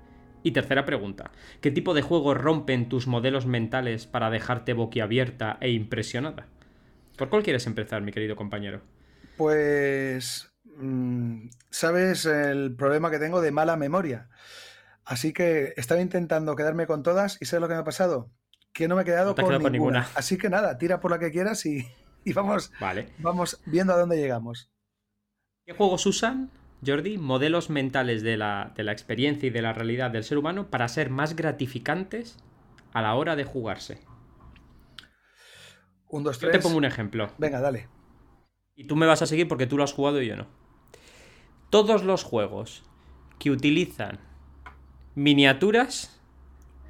[0.42, 5.68] Y tercera pregunta, ¿qué tipo de juegos rompen tus modelos mentales para dejarte boquiabierta e
[5.68, 6.46] impresionada?
[7.18, 8.80] ¿Por cuál quieres empezar, mi querido compañero?
[9.36, 10.50] Pues...
[10.78, 14.30] Mm, ¿Sabes el problema que tengo de mala memoria?
[15.04, 18.30] Así que estaba intentando quedarme con todas y ¿sabes lo que me ha pasado?
[18.72, 20.08] Que no me he quedado, con, ninguna.
[20.14, 21.86] Así que nada, tira por la que quieras y,
[22.34, 23.12] vamos, vale.
[23.18, 24.70] vamos viendo a dónde llegamos.
[25.64, 26.50] ¿Qué juegos usan,
[26.84, 31.10] Jordi, modelos mentales de la, experiencia y de la realidad del ser humano para ser
[31.10, 32.38] más gratificantes
[32.92, 34.00] a la hora de jugarse?
[36.08, 36.52] Un, dos, tres.
[36.52, 37.30] Yo te pongo un ejemplo.
[37.38, 37.88] Venga, dale.
[38.74, 40.46] Y tú me vas a seguir porque tú lo has jugado y yo no.
[41.70, 42.82] Todos los juegos
[43.38, 44.18] que utilizan
[45.14, 46.21] miniaturas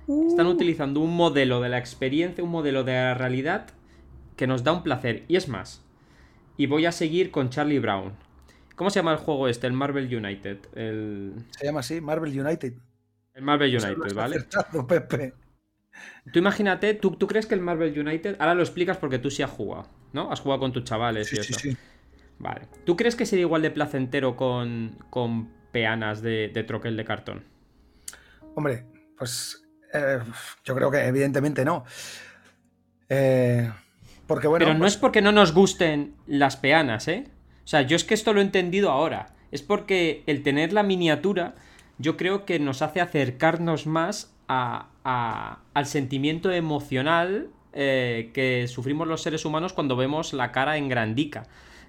[0.08, 0.50] están uh.
[0.50, 3.68] utilizando un modelo de la experiencia, un modelo de la realidad
[4.36, 5.24] que nos da un placer.
[5.28, 5.84] Y es más,
[6.56, 8.12] y voy a seguir con Charlie Brown.
[8.76, 9.66] ¿Cómo se llama el juego este?
[9.66, 10.58] El Marvel United.
[11.50, 12.74] Se llama así, Marvel United.
[13.34, 14.44] El Marvel United, ¿vale?
[14.88, 15.34] Pepe.
[16.32, 19.42] Tú imagínate, ¿tú, ¿tú, crees que el Marvel United, ahora lo explicas porque tú sí
[19.42, 20.30] has jugado, ¿no?
[20.30, 21.52] Has jugado con tus chavales y eso.
[21.52, 21.76] Sí, sí.
[22.38, 22.66] Vale.
[22.84, 27.44] ¿Tú crees que sería igual de placentero con, con peanas de, de troquel de cartón?
[28.54, 28.84] Hombre,
[29.16, 29.62] pues
[29.92, 30.20] eh,
[30.64, 31.85] yo creo que evidentemente no.
[33.09, 33.70] Eh,
[34.26, 34.64] porque bueno.
[34.64, 37.24] Pero no pues es porque no nos gusten las peanas, ¿eh?
[37.64, 39.35] O sea, yo es que esto lo he entendido ahora.
[39.50, 41.55] Es porque el tener la miniatura,
[41.98, 49.44] yo creo que nos hace acercarnos más al sentimiento emocional eh, que sufrimos los seres
[49.44, 51.44] humanos cuando vemos la cara en grandica.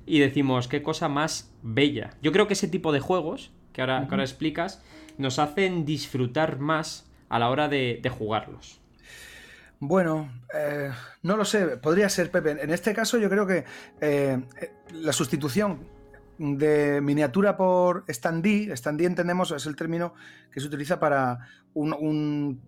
[0.05, 2.11] Y decimos, qué cosa más bella.
[2.21, 4.83] Yo creo que ese tipo de juegos, que ahora, que ahora explicas,
[5.17, 8.79] nos hacen disfrutar más a la hora de, jugarlos?
[9.79, 10.91] Bueno, eh,
[11.23, 12.51] no lo sé, podría ser Pepe.
[12.51, 13.65] En este caso yo creo que
[14.01, 14.39] eh,
[14.91, 15.79] la sustitución
[16.37, 20.13] de miniatura por standee, standee entendemos es el término
[20.51, 21.39] que se utiliza para
[21.73, 22.61] un,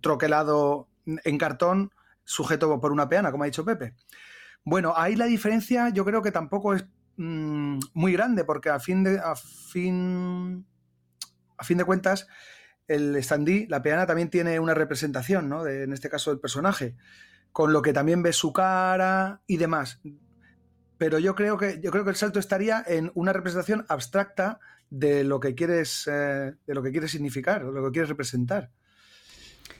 [0.00, 1.90] troquelado en cartón
[2.24, 3.92] sujeto por una peana, como ha dicho Pepe.
[4.64, 6.86] Bueno, ahí la diferencia yo creo que tampoco es
[7.18, 10.64] mm, muy grande, porque a fin de, a fin,
[11.58, 12.26] a fin de cuentas
[12.88, 15.66] el standee, la peana también tiene una representación, ¿no?
[15.66, 16.96] en este caso del personaje,
[17.52, 20.00] con lo que también ves su cara y demás.
[20.98, 25.24] Pero yo creo que yo creo que el salto estaría en una representación abstracta de
[25.24, 28.70] lo que quieres eh, de lo que quieres significar, o lo que quieres representar.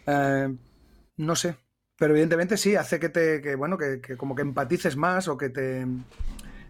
[0.06, 0.56] Eh,
[1.16, 1.56] no sé,
[1.98, 5.50] pero evidentemente sí hace que te que, bueno que, como que empatices más o que
[5.50, 5.86] te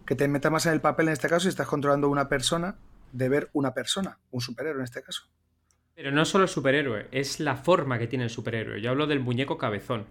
[0.05, 2.75] que te metas más en el papel en este caso si estás controlando una persona
[3.11, 5.23] de ver una persona, un superhéroe en este caso.
[5.95, 8.81] Pero no solo el superhéroe, es la forma que tiene el superhéroe.
[8.81, 10.05] Yo hablo del muñeco cabezón.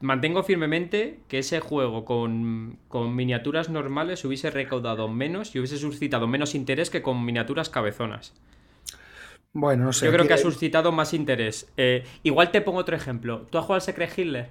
[0.00, 2.78] Mantengo firmemente que ese juego con,
[3.14, 8.34] miniaturas normales hubiese recaudado menos y hubiese suscitado menos interés que con miniaturas cabezonas.
[9.52, 10.06] Bueno, no sé.
[10.06, 11.68] Yo creo que ha suscitado más interés.
[11.76, 13.46] Eh, igual te pongo otro ejemplo.
[13.50, 14.50] ¿Tú has jugado al Secret Hitler?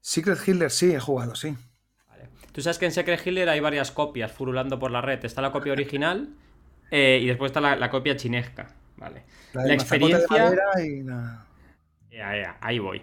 [0.00, 1.54] Secret Hitler sí, he jugado, sí.
[2.08, 2.28] Vale.
[2.52, 5.24] Tú sabes que en Secret Hitler hay varias copias furulando por la red.
[5.24, 6.28] Está la copia original
[6.90, 8.74] eh, y después está la copia chinesca.
[8.96, 9.22] Vale.
[9.52, 10.26] La, experiencia.
[12.60, 13.02] ahí voy.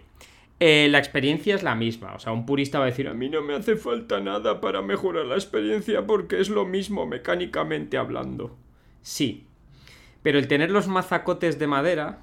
[0.59, 2.13] Eh, la experiencia es la misma.
[2.13, 4.83] O sea, un purista va a decir, a mí no me hace falta nada para
[4.83, 8.55] mejorar la experiencia porque es lo mismo mecánicamente hablando.
[9.01, 9.47] Sí.
[10.21, 12.19] Pero el tener los mazacotes de madera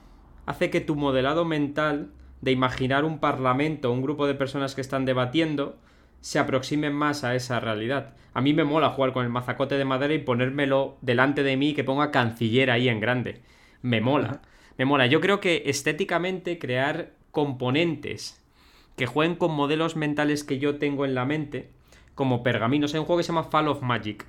[0.46, 5.04] hace que tu modelado mental de imaginar un parlamento, un grupo de personas que están
[5.04, 5.76] debatiendo,
[6.20, 8.14] se aproximen más a esa realidad.
[8.34, 11.70] A mí me mola jugar con el mazacote de madera y ponérmelo delante de mí
[11.70, 13.42] y que ponga canciller ahí en grande.
[13.82, 14.40] Me mola.
[14.76, 15.06] Me mola.
[15.06, 18.42] Yo creo que estéticamente crear componentes
[18.96, 21.70] que jueguen con modelos mentales que yo tengo en la mente,
[22.14, 22.92] como pergaminos.
[22.92, 24.26] Hay un juego que se llama Fall of Magic.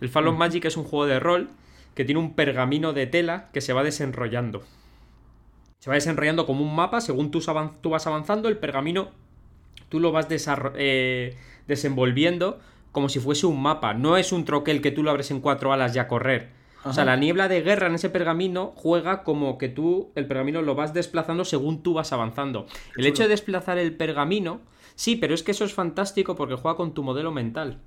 [0.00, 1.50] El Fall of Magic es un juego de rol
[1.94, 4.62] que tiene un pergamino de tela que se va desenrollando.
[5.78, 7.40] Se va desenrollando como un mapa, según tú,
[7.90, 9.10] vas avanzando, el pergamino
[9.88, 10.26] tú lo vas
[10.76, 12.60] eh, desenvolviendo
[12.92, 13.92] como si fuese un mapa.
[13.92, 16.50] No es un troquel que tú lo abres en cuatro alas y a correr.
[16.84, 20.62] O sea, la niebla de guerra en ese pergamino juega como que tú el pergamino
[20.62, 22.66] lo vas desplazando según tú vas avanzando.
[22.96, 24.60] el hecho de desplazar el pergamino,
[24.94, 27.78] sí, pero es que eso es fantástico porque juega con tu modelo mental.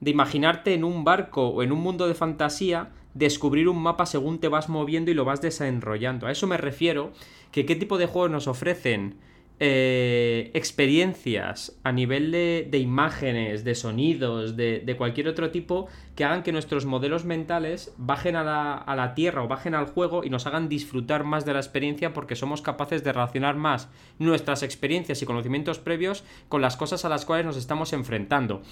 [0.00, 4.38] De imaginarte en un barco o en un mundo de fantasía, descubrir un mapa según
[4.38, 6.26] te vas moviendo y lo vas desenrollando.
[6.26, 7.12] A eso me refiero,
[7.52, 9.16] que qué tipo de juegos nos ofrecen
[9.60, 15.86] eh, experiencias a nivel de, imágenes, de sonidos, de, cualquier otro tipo
[16.16, 19.86] que hagan que nuestros modelos mentales bajen a la, a la, tierra o bajen al
[19.86, 23.88] juego y nos hagan disfrutar más de la experiencia porque somos capaces de relacionar más
[24.18, 28.62] nuestras experiencias y conocimientos previos con las cosas a las cuales nos estamos enfrentando.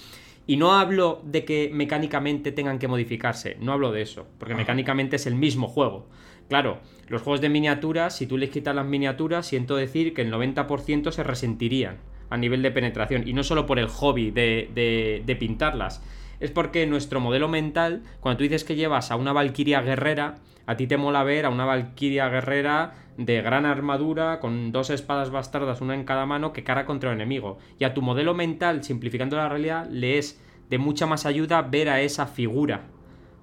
[0.47, 5.15] Y no hablo de que mecánicamente tengan que modificarse, no hablo de eso, porque mecánicamente
[5.15, 6.07] es el mismo juego.
[6.51, 10.33] Claro, los juegos de miniaturas, si tú les quitas las miniaturas, siento decir que el
[10.33, 13.25] 90% se resentirían a nivel de penetración.
[13.25, 16.03] Y no solo por el hobby de, de, pintarlas.
[16.41, 20.75] Es porque nuestro modelo mental, cuando tú dices que llevas a una valquiria guerrera, a
[20.75, 25.79] ti te mola ver a una valquiria guerrera de gran armadura, con dos espadas bastardas,
[25.79, 27.59] una en cada mano, que cara contra el enemigo.
[27.79, 31.87] Y a tu modelo mental, simplificando la realidad, le es de mucha más ayuda ver
[31.87, 32.89] a esa figura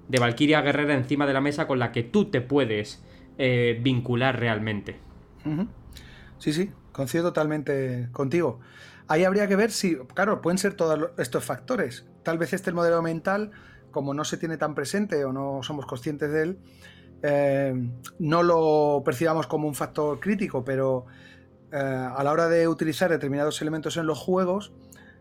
[0.09, 3.03] de Valkyria Guerrera encima de la mesa con la que tú te puedes
[3.37, 4.97] eh, vincular realmente.
[6.39, 8.61] Sí, sí, coincido totalmente contigo.
[9.07, 12.07] Ahí habría que ver si, claro, pueden ser todos estos factores.
[12.23, 13.53] Tal vez este modelo mental,
[13.91, 16.59] como no se tiene tan presente o no somos conscientes de él,
[17.23, 17.75] eh,
[18.19, 21.07] no lo percibamos como un factor crítico, pero
[21.73, 24.73] eh, a la hora de utilizar determinados elementos en los juegos,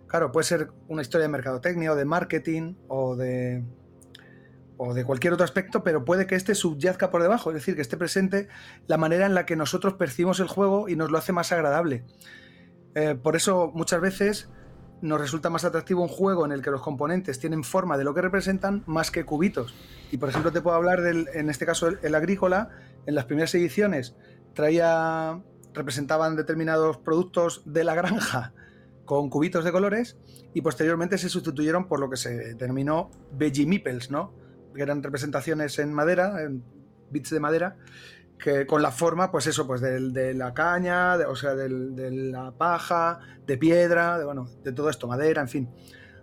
[0.08, 3.64] claro, puede ser una historia de mercadotecnia o de marketing o de,
[4.78, 7.82] o de cualquier otro aspecto, pero puede que este subyazca por debajo, es decir, que
[7.82, 8.48] esté presente
[8.88, 12.06] la manera en la que nosotros percibimos el juego y nos lo hace más agradable.
[12.96, 14.50] Eh, por eso muchas veces
[15.02, 18.14] nos resulta más atractivo un juego en el que los componentes tienen forma de lo
[18.14, 19.76] que representan más que cubitos.
[20.12, 22.70] Y por ejemplo te puedo hablar del, en este caso el, agrícola,
[23.06, 24.16] en las primeras ediciones
[24.54, 25.40] traía,
[25.74, 28.54] representaban determinados productos de la granja
[29.06, 30.18] con cubitos de colores
[30.54, 34.34] y posteriormente se sustituyeron por lo que se denominó veggie meeples, ¿no?
[34.78, 36.64] Que eran representaciones en madera, en
[37.10, 37.76] bits de madera,
[38.40, 41.70] que con la forma, pues eso, pues de, la caña, o sea, de
[42.12, 45.70] la paja, de piedra, de, bueno, de todo esto, madera, en fin.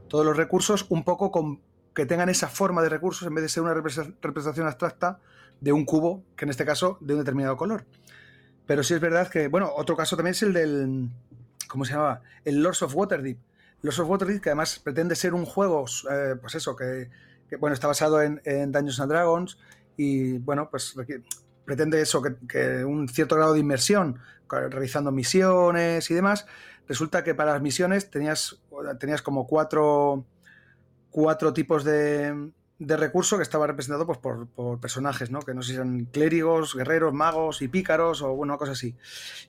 [0.09, 1.61] Todos los recursos un poco con,
[1.95, 5.21] que tengan esa forma de recursos en vez de ser una representación abstracta
[5.61, 7.85] de un cubo, que en este caso de un determinado color.
[8.67, 11.11] Pero sí es verdad que, bueno, otro caso también es el del,
[11.69, 12.23] ¿cómo se llamaba?
[12.45, 13.39] El Lords of Waterdeep.
[13.83, 17.11] Lords of Waterdeep, que además pretende ser un juego, eh, pues eso, que
[17.59, 18.41] bueno, está basado en,
[18.73, 19.59] Dungeons and Dragons
[19.97, 20.95] y, bueno, pues
[21.65, 26.47] pretende eso, que, un cierto grado de inmersión, realizando misiones y demás.
[26.87, 28.61] Resulta que para las misiones tenías,
[28.99, 30.27] tenías como cuatro,
[31.11, 35.41] cuatro tipos de, de recurso que estaba representado pues, por, personajes, ¿no?
[35.41, 38.97] Que no sé si eran clérigos, guerreros, magos y pícaros o una cosa así.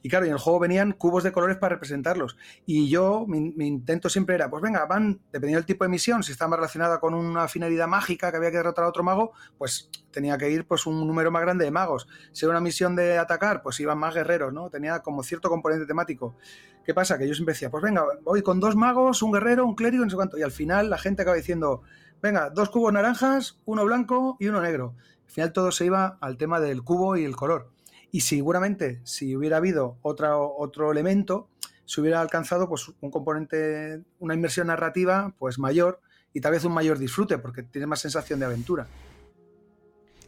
[0.04, 2.38] Y claro, en el juego venían cubos de colores para representarlos.
[2.68, 6.32] Y yo, mi, intento siempre era, pues venga, van, dependiendo del tipo de misión, si
[6.32, 10.38] estaba relacionada con una finalidad mágica que había que derrotar a otro mago, pues tenía
[10.38, 12.08] que ir pues un número más grande de magos.
[12.32, 14.70] Si era una misión de atacar, pues iban más guerreros, ¿no?
[14.70, 16.36] Tenía como cierto componente temático.
[16.86, 17.18] ¿Qué pasa?
[17.18, 20.10] Que yo siempre decía, pues venga, voy con dos magos, un guerrero, un clérigo, no
[20.12, 20.38] sé cuánto.
[20.38, 21.82] Y al final la gente acaba diciendo,
[22.22, 24.96] venga, dos cubos naranjas, uno blanco y uno negro.
[25.26, 27.72] Al final todo se iba al tema del cubo y el color.
[28.12, 31.50] Y seguramente si hubiera habido otro elemento,
[31.86, 36.00] se hubiera alcanzado pues, un componente, una inversión narrativa pues mayor
[36.34, 38.88] y tal vez un mayor disfrute, porque tiene más sensación de aventura.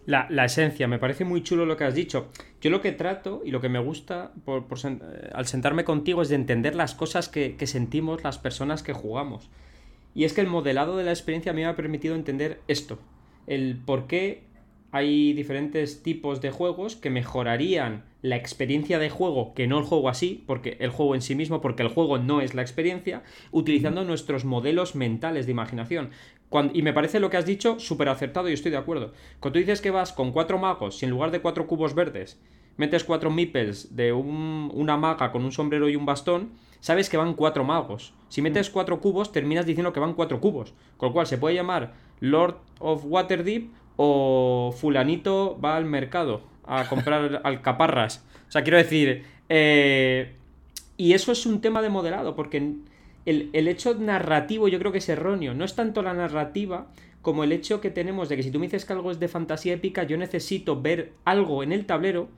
[0.06, 2.30] La, esencia, me parece muy chulo lo que has dicho.
[2.62, 6.30] Yo lo que trato y lo que me gusta por, eh, al sentarme contigo es
[6.30, 9.50] de entender las cosas que sentimos las personas que jugamos.
[10.17, 12.97] Y es que el modelado de la experiencia me ha permitido entender esto.
[13.45, 14.45] El por qué
[14.91, 20.10] hay diferentes tipos de juegos que mejorarían la experiencia de juego, que no el juego
[20.10, 24.03] así, porque el juego en sí mismo, porque el juego no es la experiencia, utilizando
[24.06, 26.10] nuestros modelos mentales de imaginación.
[26.73, 29.13] y me parece lo que has dicho súper acertado y estoy de acuerdo.
[29.39, 32.41] Cuando tú dices que vas con cuatro magos, si en lugar de cuatro cubos verdes
[32.77, 37.33] metes cuatro meeples de una maga con un sombrero y un bastón, sabes que van
[37.33, 38.13] cuatro magos.
[38.29, 40.73] Si metes cuatro cubos, terminas diciendo que van cuatro cubos.
[40.97, 46.85] Con lo cual se puede llamar Lord of Waterdeep o fulanito va al mercado a
[46.89, 48.23] comprar alcaparras.
[48.47, 50.35] O sea, quiero decir, eh,
[50.97, 52.57] y eso es un tema de modelado, porque
[53.25, 55.53] el, el, hecho narrativo yo creo que es erróneo.
[55.53, 56.87] No es tanto la narrativa
[57.21, 59.27] como el hecho que tenemos de que si tú me dices que algo es de
[59.27, 62.29] fantasía épica, yo necesito ver algo en el tablero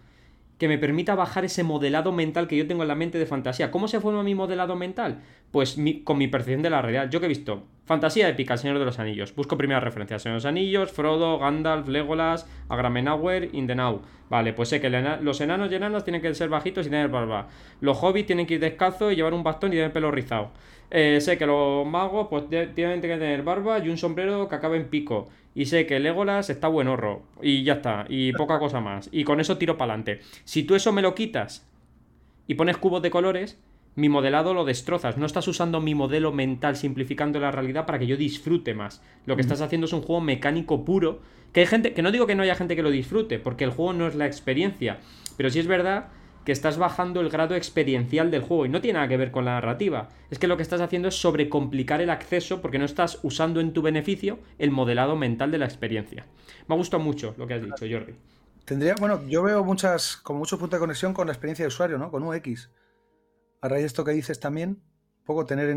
[0.59, 3.71] que me permita bajar ese modelado mental que yo tengo en la mente de fantasía.
[3.71, 5.21] ¿Cómo se forma mi modelado mental?
[5.51, 7.09] Pues con mi percepción de la realidad.
[7.09, 9.33] Yo que he visto fantasía épica, Señor de los Anillos.
[9.33, 10.21] Busco primeras referencias.
[10.21, 14.01] Señor de los Anillos, Frodo, Gandalf, Legolas, Agramenauer, Indenau.
[14.29, 17.47] Vale, pues sé que los enanos y enanas tienen que ser bajitos y tener barba.
[17.79, 20.51] Los hobbits tienen que ir descalzos y llevar un bastón y tener pelo rizado.
[20.91, 24.77] Eh, sé que los magos pues tienen que tener barba y un sombrero que acabe
[24.77, 28.79] en pico y sé que Legolas está buen horro y ya está, y poca cosa
[28.79, 29.09] más.
[29.11, 30.21] Y con eso tiro para adelante.
[30.45, 31.69] Si tú eso me lo quitas
[32.47, 33.59] y pones cubos de colores,
[33.95, 35.17] mi modelado lo destrozas.
[35.17, 39.03] No estás usando mi modelo mental simplificando la realidad para que yo disfrute más.
[39.25, 41.19] Lo que estás haciendo es un juego mecánico puro.
[41.51, 43.71] Que hay gente, que no digo que no haya gente que lo disfrute, porque el
[43.71, 45.01] juego no es la experiencia.
[45.35, 46.07] Pero sí es verdad
[46.45, 49.45] que estás bajando el grado experiencial del juego y no tiene nada que ver con
[49.45, 50.09] la narrativa.
[50.29, 53.73] Es que lo que estás haciendo es sobrecomplicar el acceso porque no estás usando en
[53.73, 56.25] tu beneficio el modelado mental de la experiencia.
[56.67, 58.15] Me ha gustado mucho lo que has dicho, Jordi.
[58.65, 61.97] Tendría, bueno, yo veo muchas, como muchos puntos de conexión con la experiencia de usuario,
[61.97, 62.11] ¿no?
[62.11, 62.69] Con UX.
[63.61, 65.75] A raíz de esto que dices también, un poco tener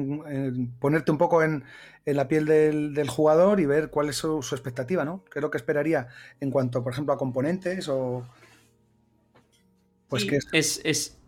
[0.79, 1.65] ponerte un poco en,
[2.05, 5.25] la piel del, jugador y ver cuál es su, su, expectativa, ¿no?
[5.25, 6.09] ¿Qué es lo que esperaría
[6.41, 8.27] en cuanto, por ejemplo, a componentes o
[10.13, 11.19] pues que es...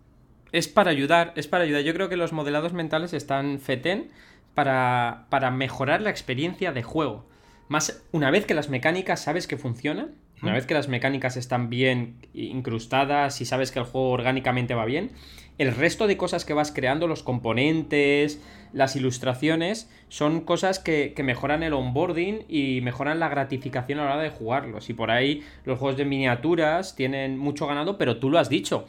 [0.52, 1.82] Es, para ayudar, es para ayudar.
[1.82, 4.12] Yo creo que los modelados mentales están feten
[4.54, 7.26] para, para mejorar la experiencia de juego.
[7.66, 11.70] Más una vez que las mecánicas sabes que funcionan, una vez que las mecánicas están
[11.70, 15.12] bien incrustadas y sabes que el juego orgánicamente va bien,
[15.56, 18.40] el resto de cosas que vas creando, los componentes,
[18.72, 24.14] las ilustraciones, son cosas que, que, mejoran el onboarding y mejoran la gratificación a la
[24.14, 24.90] hora de jugarlos.
[24.90, 28.86] Y por ahí los juegos de miniaturas tienen mucho ganado, pero tú lo has dicho.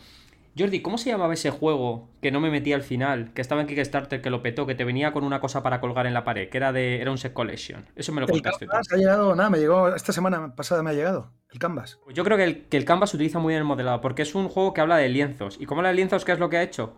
[0.57, 3.33] Jordi, ¿cómo se llamaba ese juego que no me metí al final?
[3.33, 6.07] Que estaba en Kickstarter, que lo petó, que te venía con una cosa para colgar
[6.07, 7.85] en la pared, que era de era un set collection.
[7.95, 8.65] Eso me lo contaste.
[8.65, 11.99] Canvas ha llegado, nada, me llegó esta semana pasada me ha llegado el Canvas.
[12.05, 14.21] Pues yo creo que el, que el Canvas se utiliza muy bien el modelado, porque
[14.21, 15.57] es un juego que habla de lienzos.
[15.59, 16.93] ¿Y cómo habla de lienzos, qué es lo que ha hecho?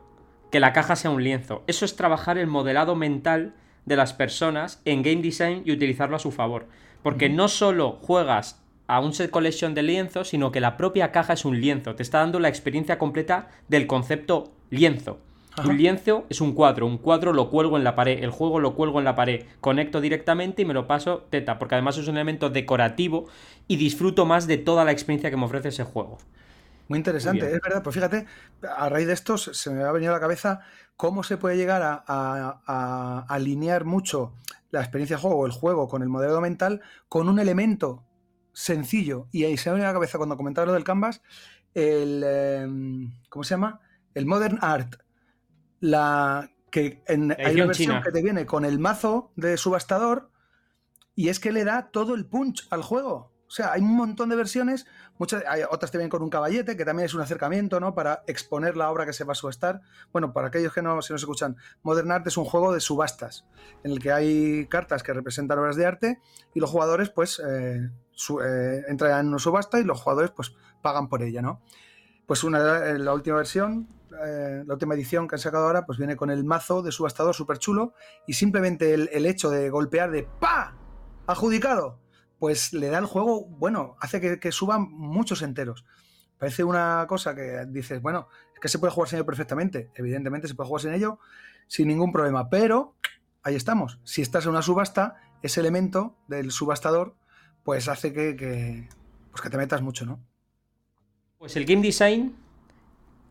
[0.52, 1.64] Que la caja sea un lienzo.
[1.66, 6.20] Eso es trabajar el modelado mental de las personas en game design y utilizarlo a
[6.20, 6.68] su favor.
[7.02, 11.34] Porque no solo juegas a un set collection de lienzos, sino que la propia caja
[11.34, 11.96] es un lienzo.
[11.96, 15.20] Te está dando la experiencia completa del concepto lienzo.
[15.66, 18.76] Un lienzo es un cuadro, un cuadro lo cuelgo en la pared, el juego lo
[18.76, 22.16] cuelgo en la pared, conecto directamente y me lo paso teta, porque además es un
[22.16, 23.26] elemento decorativo
[23.68, 26.20] y disfruto más de toda la experiencia que me ofrece ese juego.
[26.90, 28.28] Muy interesante, es verdad, pues fíjate,
[28.78, 30.62] a raíz de esto se me ha venido a la cabeza
[30.96, 34.34] cómo se puede llegar a, a alinear mucho
[34.70, 38.04] la experiencia de juego o el juego con el modelo mental con un elemento
[38.58, 39.28] sencillo.
[39.32, 41.22] Y ahí se me viene a la cabeza cuando comentaba lo del Canvas,
[41.76, 42.24] el.
[42.26, 43.80] Em, ¿Cómo se llama?
[44.16, 44.96] El Modern Art.
[45.80, 46.50] La.
[46.72, 50.32] Que en, hay una versión que te viene con el mazo de subastador
[51.16, 53.32] y es que le da todo el punch al juego.
[53.48, 54.86] O sea, hay un montón de versiones,
[55.18, 57.96] muchas, hay, otras te vienen con un caballete, que también es un acercamiento, ¿no?
[57.96, 59.82] Para exponer la obra que se va a subastar.
[60.12, 63.46] Bueno, para aquellos que no, se nos escuchan, Modern Art es un juego de subastas,
[63.84, 66.20] en el que hay cartas que representan obras de arte
[66.54, 67.90] y los jugadores, pues, eh,
[68.44, 71.62] eh, entra en una subasta y los jugadores pues pagan por ella, ¿no?
[72.26, 76.16] Pues una, eh, la última versión, la última edición que han sacado ahora, pues viene
[76.16, 77.94] con el mazo de subastador súper chulo
[78.26, 80.76] y simplemente el, hecho de golpear de ¡pa!
[81.28, 82.00] adjudicado,
[82.40, 85.86] pues le da al juego, bueno, hace que, suban muchos enteros.
[86.38, 89.92] Parece una cosa que dices, bueno, es que se puede jugar sin ello perfectamente.
[89.96, 91.20] Evidentemente se puede jugar sin ello
[91.68, 92.96] sin ningún problema, pero
[93.44, 94.00] ahí estamos.
[94.04, 97.16] Si estás en una subasta, ese elemento del subastador
[97.64, 98.88] pues hace que,
[99.32, 100.22] pues que te metas mucho, ¿no?
[101.38, 102.36] Pues el game design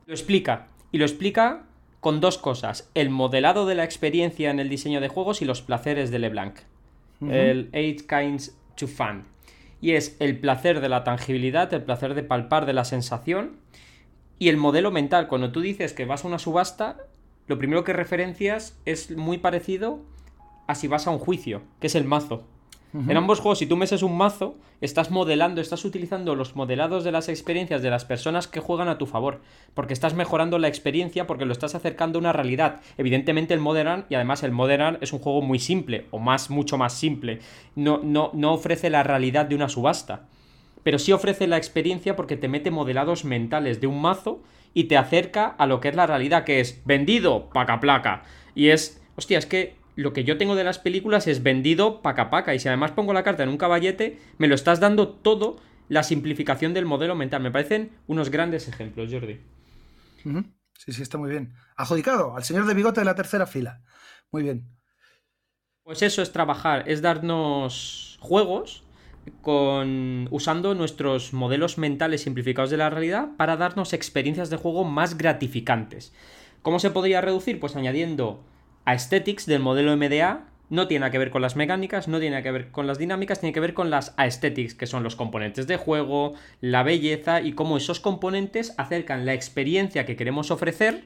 [0.05, 0.69] lo explica.
[0.93, 1.65] Y lo explica
[2.01, 2.91] con dos cosas.
[2.95, 6.59] El modelado de la experiencia en el diseño de juegos y los placeres de LeBlanc.
[7.23, 8.57] El Eight Kinds
[9.81, 13.57] Y es el placer de la tangibilidad, el placer de palpar de la sensación
[14.39, 15.29] y el modelo mental.
[15.29, 16.99] Cuando tú dices que vas a una subasta,
[17.47, 20.01] lo primero que referencias es muy parecido
[20.67, 22.47] a si vas a un juicio, que es el mazo.
[23.09, 27.13] En ambos juegos, si tú meses un mazo, estás modelando, estás utilizando los modelados de
[27.13, 29.43] las experiencias de las personas que juegan a tu favor.
[29.75, 32.81] Porque estás mejorando la experiencia, porque lo estás acercando a una realidad.
[32.97, 36.79] Evidentemente el Modern, y además el Modern es un juego muy simple, o más, mucho
[36.79, 37.41] más simple.
[37.75, 40.29] No, no, no ofrece la realidad de una subasta.
[40.83, 44.43] Pero sí ofrece la experiencia porque te mete modelados mentales de un mazo
[44.73, 48.23] y te acerca a lo que es la realidad, que es vendido, paca placa.
[48.55, 52.31] Y es, hostia, es que lo que yo tengo de las películas es vendido paca
[52.31, 52.55] paca.
[52.55, 55.57] Y si además pongo la carta en un caballete, me lo estás dando todo
[55.89, 57.43] la simplificación del modelo mental.
[57.43, 59.41] Me parecen unos grandes ejemplos, Jordi.
[60.79, 61.55] Sí, sí, está muy bien.
[61.77, 63.83] Adjudicado al señor de bigote de la tercera fila.
[64.31, 64.69] Muy bien.
[65.83, 68.83] Pues eso es trabajar, es darnos juegos
[69.41, 75.17] con usando nuestros modelos mentales simplificados de la realidad para darnos experiencias de juego más
[75.17, 76.13] gratificantes.
[76.63, 77.61] ¿Cómo se podría reducir?
[77.61, 78.45] Pues añadiendo
[78.87, 80.47] aesthetics del modelo MDA.
[80.69, 83.53] No tiene que ver con las mecánicas, no tiene que ver con las dinámicas, tiene
[83.53, 87.77] que ver con las aesthetics, que son los componentes de juego, la belleza y cómo
[87.77, 91.05] esos componentes acercan la experiencia que queremos ofrecer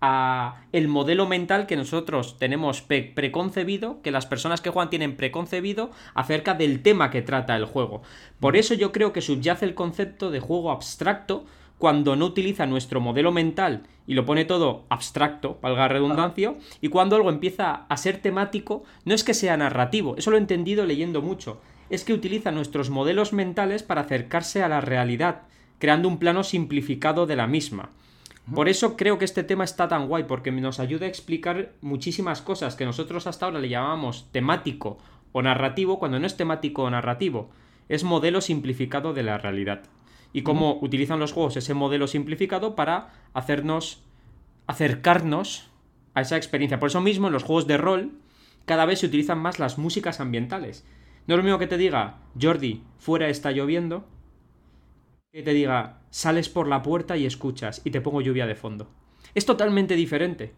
[0.00, 5.90] a el modelo mental que nosotros tenemos preconcebido, que las personas que juegan tienen preconcebido
[6.14, 8.02] acerca del tema que trata el juego.
[8.40, 11.44] Por eso yo creo que subyace el concepto de juego abstracto
[11.82, 17.16] cuando no utiliza nuestro modelo mental y lo pone todo abstracto, valga redundancia, y cuando
[17.16, 21.22] algo empieza a ser temático, no es que sea narrativo, eso lo he entendido leyendo
[21.22, 21.60] mucho,
[21.90, 25.42] es que utiliza nuestros modelos mentales para acercarse a la realidad,
[25.80, 27.90] creando un plano simplificado de la misma.
[28.54, 32.42] Por eso creo que este tema está tan guay, porque nos ayuda a explicar muchísimas
[32.42, 34.98] cosas que nosotros hasta ahora le llamábamos temático
[35.32, 37.50] o narrativo, cuando no es temático o narrativo,
[37.88, 39.82] es modelo simplificado de la realidad.
[40.32, 44.02] Y cómo utilizan los juegos ese modelo simplificado para hacernos
[44.66, 45.70] acercarnos
[46.14, 46.78] a esa experiencia.
[46.78, 48.12] Por eso mismo en los juegos de rol
[48.64, 50.84] cada vez se utilizan más las músicas ambientales.
[51.26, 54.06] No es lo mismo que te diga, Jordi, fuera está lloviendo,
[55.32, 58.88] que te diga, sales por la puerta y escuchas y te pongo lluvia de fondo.
[59.34, 60.54] Es totalmente diferente.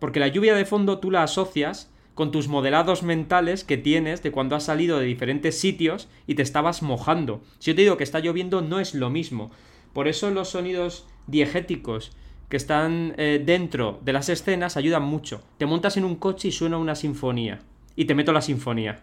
[0.00, 4.32] Porque la lluvia de fondo tú la asocias con tus modelados mentales que tienes de
[4.32, 7.42] cuando has salido de diferentes sitios y te estabas mojando.
[7.58, 9.50] Si yo te digo que está lloviendo, no es lo mismo.
[9.92, 12.12] Por eso los sonidos diegéticos
[12.48, 15.42] que están eh, dentro de las escenas ayudan mucho.
[15.58, 17.60] Te montas en un coche y suena una sinfonía.
[17.96, 19.02] Y te meto la sinfonía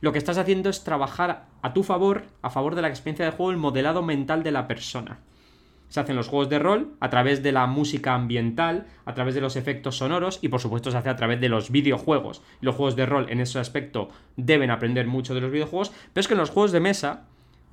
[0.00, 3.32] lo que estás haciendo es trabajar a tu favor, a favor de la experiencia de
[3.32, 5.18] juego, el modelado mental de la persona.
[5.90, 9.42] Se hacen los juegos de rol a través de la música ambiental, a través de
[9.42, 12.42] los efectos sonoros y por supuesto se hace a través de los videojuegos.
[12.62, 16.28] Los juegos de rol en ese aspecto deben aprender mucho de los videojuegos, pero es
[16.28, 17.24] que en los juegos de mesa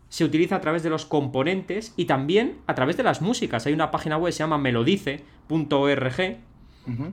[0.09, 3.65] se utiliza a través de los componentes y también a través de las músicas.
[3.65, 6.37] Hay una página web que se llama melodice.org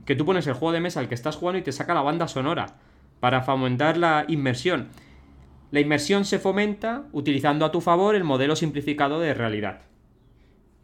[0.05, 2.01] que tú pones el juego de mesa al que estás jugando y te saca la
[2.01, 2.77] banda sonora
[3.19, 4.87] para fomentar la inmersión.
[5.71, 9.81] La inmersión se fomenta utilizando a tu favor el modelo simplificado de realidad.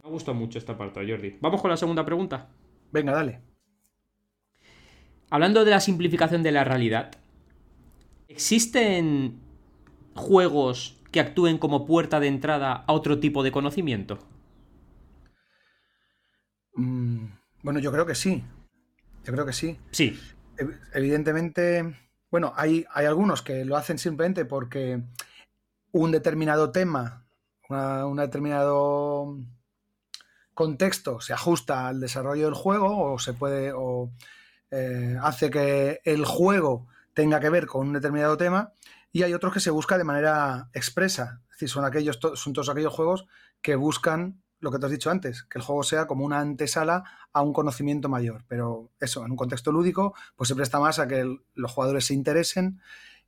[0.02, 1.38] Me ha gustado mucho esta parte, Jordi.
[1.40, 2.48] Vamos con la segunda pregunta.
[2.90, 3.40] Venga, dale.
[5.30, 7.12] Hablando de la simplificación de la realidad,
[8.26, 9.38] ¿existen
[10.16, 14.18] juegos que actúen como puerta de entrada a otro tipo de conocimiento?
[16.74, 17.26] Mm,
[17.62, 18.42] bueno, yo creo que sí.
[19.24, 19.78] Yo creo que sí.
[19.92, 20.18] Sí.
[20.92, 21.94] Evidentemente,
[22.28, 25.00] bueno, hay, hay algunos que lo hacen simplemente porque
[25.92, 27.24] un determinado tema,
[27.68, 29.38] un determinado
[30.54, 34.10] contexto se ajusta al desarrollo del juego o se puede o
[34.70, 38.72] eh, hace que el juego tenga que ver con un determinado tema
[39.12, 42.68] y hay otros que se busca de manera expresa, es decir, son aquellos son todos
[42.68, 43.26] aquellos juegos
[43.60, 47.04] que buscan lo que te has dicho antes, que el juego sea como una antesala
[47.32, 48.44] a un conocimiento mayor.
[48.46, 52.14] Pero eso, en un contexto lúdico, pues se presta más a que los jugadores se
[52.14, 52.80] interesen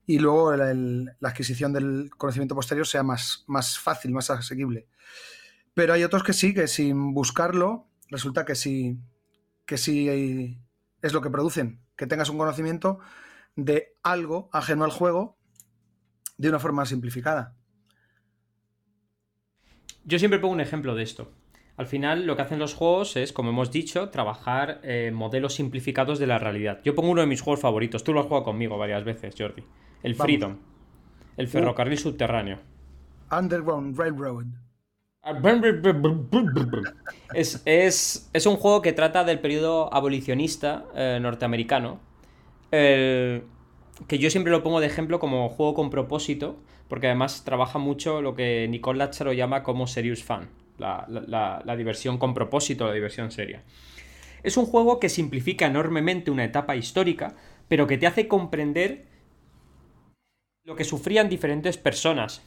[0.07, 4.87] y luego la adquisición del conocimiento posterior sea más, más fácil, más asequible.
[5.75, 8.99] Pero hay otros que sí, que sin buscarlo, resulta que sí,
[9.67, 10.59] que sí
[11.03, 13.01] es lo que producen, que tengas un conocimiento
[13.57, 15.37] de algo ajeno al juego
[16.39, 17.57] de una forma simplificada.
[20.05, 21.33] Yo siempre pongo un ejemplo de esto.
[21.77, 26.21] Al final lo que hacen los juegos es, como hemos dicho, trabajar eh, modelos simplificados
[26.21, 26.81] de la realidad.
[26.85, 29.65] Yo pongo uno de mis juegos favoritos, tú lo has jugado conmigo varias veces, Jordi.
[30.03, 30.59] El Freedom.
[31.37, 32.61] El ferrocarril subterráneo.
[33.33, 34.47] Underground Railroad.
[37.35, 42.01] Es, un juego que trata del periodo abolicionista eh, norteamericano.
[42.71, 43.43] que
[44.11, 46.57] yo siempre lo pongo de ejemplo como juego con propósito
[46.89, 50.49] porque además trabaja mucho lo que Nicole Lacharo llama como serious fun,
[50.79, 53.63] la, diversión con propósito, la diversión seria.
[54.43, 57.35] Es un juego que simplifica enormemente una etapa histórica,
[57.69, 59.07] pero que te hace comprender
[60.65, 62.43] lo que sufrían diferentes personas.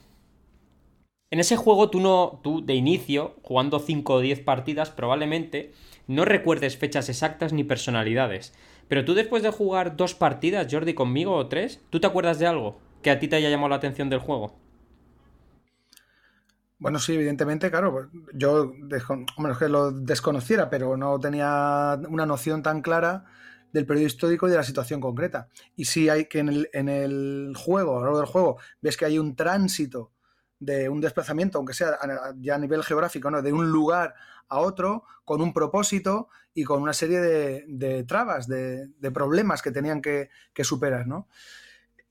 [1.30, 5.74] En ese juego tú no, tú de inicio, jugando 5 o 10 partidas, probablemente
[6.08, 8.54] no recuerdes fechas exactas ni personalidades.
[8.88, 12.48] Pero tú después de jugar dos partidas, Jordi, conmigo o tres, ¿tú te acuerdas de
[12.48, 14.56] algo que a ti te haya llamado la atención del juego?
[16.80, 17.92] Bueno, sí, evidentemente, claro.
[17.92, 23.26] Pues, yo, es que lo desconociera, pero no tenía una noción tan clara
[23.74, 25.50] del periodo histórico y de la situación concreta.
[25.76, 28.96] Y sí hay que en el, en el juego, a lo largo del juego, ves
[28.96, 30.14] que hay un tránsito
[30.60, 31.98] de un desplazamiento, aunque sea
[32.38, 33.42] ya a nivel geográfico, ¿no?
[33.42, 34.16] de un lugar
[34.50, 40.02] a otro, con un propósito y con una serie de, trabas, de, problemas que tenían
[40.02, 41.08] que, que superar.
[41.08, 41.28] ¿no?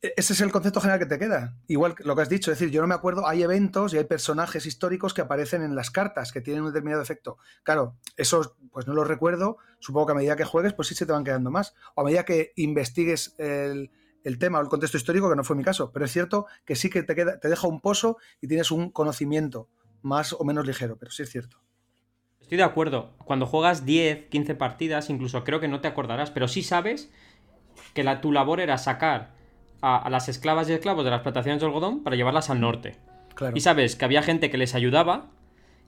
[0.03, 1.57] E-, ese es el concepto general que te queda.
[1.67, 4.05] Igual lo que has dicho, es decir, yo no me acuerdo, hay eventos y hay
[4.05, 7.39] personajes históricos que aparecen en las cartas que tienen un determinado efecto.
[7.63, 11.07] Claro, esos pues no los recuerdo, supongo que a medida que juegues pues sí se
[11.07, 11.75] te van quedando más.
[11.95, 13.91] O a medida que investigues el,
[14.39, 16.91] tema o el contexto histórico, que no fue mi caso, pero es cierto que sí
[16.91, 19.69] que te, queda, te deja un pozo y tienes un conocimiento
[20.03, 21.59] más o menos ligero, pero sí es cierto.
[22.41, 23.15] Estoy de acuerdo.
[23.25, 27.11] Cuando juegas 10, 15 partidas, incluso creo que no te acordarás, pero sí sabes
[27.95, 29.35] que la, tu labor era sacar
[29.81, 32.99] a, las esclavas y esclavos de las plantaciones de algodón para llevarlas al norte.
[33.55, 35.31] Y sabes que había gente que les ayudaba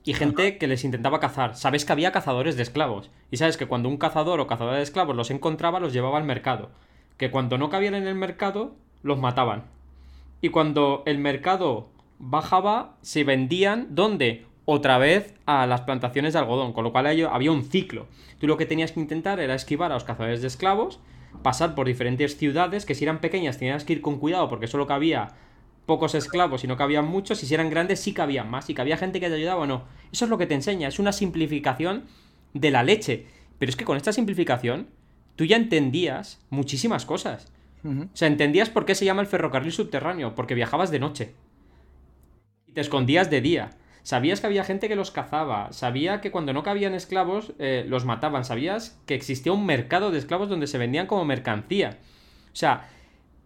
[0.03, 1.55] y gente que les intentaba cazar.
[1.55, 3.09] Sabes que había cazadores de esclavos.
[3.31, 6.25] Y sabes que cuando un cazador o cazadora de esclavos los encontraba, los llevaba al
[6.25, 6.71] mercado.
[7.19, 9.65] Que cuando no cabían en el mercado, los mataban.
[10.41, 14.47] Y cuando el mercado bajaba, se vendían, ¿dónde?
[14.65, 16.73] Otra vez a las plantaciones de algodón.
[16.73, 18.07] Con lo cual había un ciclo.
[18.39, 20.99] Tú lo que tenías que intentar era esquivar a los cazadores de esclavos
[21.43, 24.87] pasar por diferentes ciudades que si eran pequeñas tenías que ir con cuidado porque solo
[24.87, 25.35] cabía
[25.85, 28.81] pocos esclavos y no cabían muchos, y si eran grandes sí cabían más, y que
[28.81, 29.85] había gente que te ayudaba o no.
[30.11, 32.03] Eso es lo que te enseña, es una simplificación
[32.53, 33.25] de la leche.
[33.57, 34.89] Pero es que con esta simplificación
[35.39, 37.49] tú ya entendías muchísimas cosas.
[37.85, 41.33] O sea, entendías por qué se llama el ferrocarril subterráneo, porque viajabas de noche.
[42.67, 43.69] Y te escondías de día.
[44.03, 48.03] Sabías que había gente que los cazaba, sabía que cuando no cabían esclavos eh, los
[48.03, 51.99] mataban, sabías que existía un mercado de esclavos donde se vendían como mercancía.
[52.51, 52.89] O sea,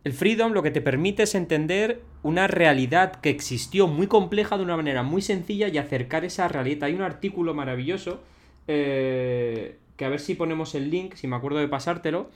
[0.04, 4.64] el freedom lo que te permite es entender una realidad que existió muy compleja de
[4.64, 6.86] una manera muy sencilla y acercar esa realidad.
[6.86, 8.24] Hay un artículo maravilloso
[8.68, 12.30] eh, que a ver si ponemos el link, si me acuerdo de pasártelo,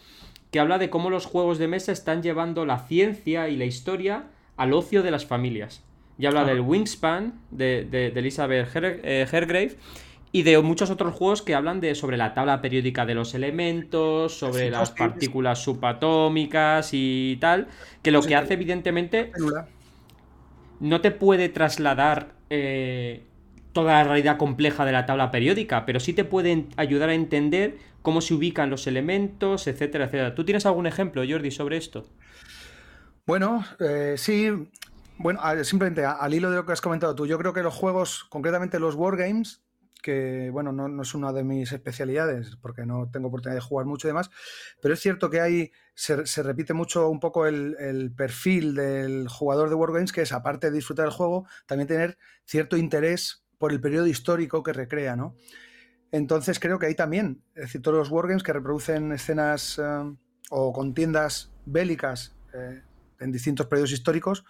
[0.51, 4.25] que habla de cómo los juegos de mesa están llevando la ciencia y la historia
[4.55, 5.83] al ocio de las familias.
[6.19, 9.77] Y habla del Wingspan de, Elizabeth eh, Hergrave
[10.31, 14.33] y de muchos otros juegos que hablan de sobre la tabla periódica de los elementos,
[14.33, 17.67] sobre las partículas subatómicas y tal,
[18.01, 19.31] que lo que hace evidentemente
[20.79, 23.23] no te puede trasladar eh,
[23.77, 27.77] toda la realidad compleja de la tabla periódica, pero sí te puede ayudar a entender
[28.01, 30.33] cómo se ubican los elementos, etcétera, etcétera.
[30.33, 32.09] ¿Tú tienes algún ejemplo, Jordi, sobre esto?
[33.27, 34.49] Bueno, eh, sí,
[35.19, 38.23] bueno, simplemente al hilo de lo que has comentado tú, yo creo que los juegos,
[38.31, 39.61] concretamente los Wargames,
[40.01, 44.07] que bueno, no, es una de mis especialidades porque no tengo oportunidad de jugar mucho
[44.07, 44.31] y demás,
[44.81, 49.75] pero es cierto que hay, se, repite mucho un poco el, perfil del jugador de
[49.75, 54.07] Wargames, que es aparte de disfrutar del juego, también tener cierto interés por el periodo
[54.07, 55.35] histórico que recrea, ¿no?
[56.11, 60.15] Entonces creo que hay también, es decir, todos los Wargames que reproducen escenas eh,
[60.49, 62.81] o contiendas bélicas eh,
[63.19, 64.45] en distintos periodos históricos,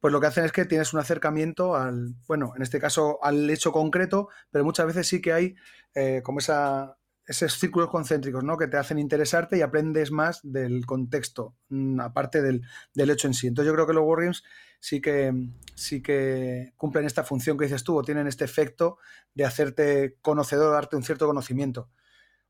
[0.00, 3.48] pues lo que hacen es que tienes un acercamiento al, bueno, en este caso al
[3.50, 5.54] hecho concreto, pero muchas veces sí que hay
[5.94, 6.96] eh, como esa,
[7.26, 8.56] esos círculos concéntricos, ¿no?
[8.56, 12.62] Que te hacen interesarte y aprendes más del contexto, mm, aparte del,
[12.94, 13.46] hecho en sí.
[13.46, 14.42] Entonces yo creo que los Wargames
[14.80, 15.32] sí que,
[15.74, 18.98] sí que cumplen esta función que dices tú, o tienen este efecto
[19.34, 21.90] de hacerte conocedor, darte un cierto conocimiento.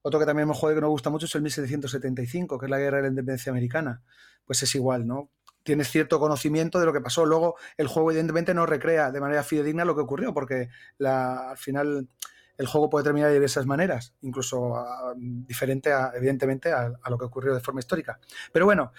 [0.03, 2.79] Otro que también me juego que me gusta mucho es el 1775, que es la
[2.79, 4.03] guerra de la independencia americana.
[4.45, 5.31] Pues es igual, ¿no?
[5.65, 7.25] tienes cierto conocimiento de lo que pasó.
[7.27, 10.69] Luego, el juego, evidentemente, no recrea de manera fidedigna lo que ocurrió, porque
[11.01, 12.09] al final
[12.57, 17.55] el juego puede terminar de diversas maneras, incluso ah, diferente, evidentemente, a, lo que ocurrió
[17.55, 18.19] de forma histórica.
[18.53, 18.93] Pero bueno,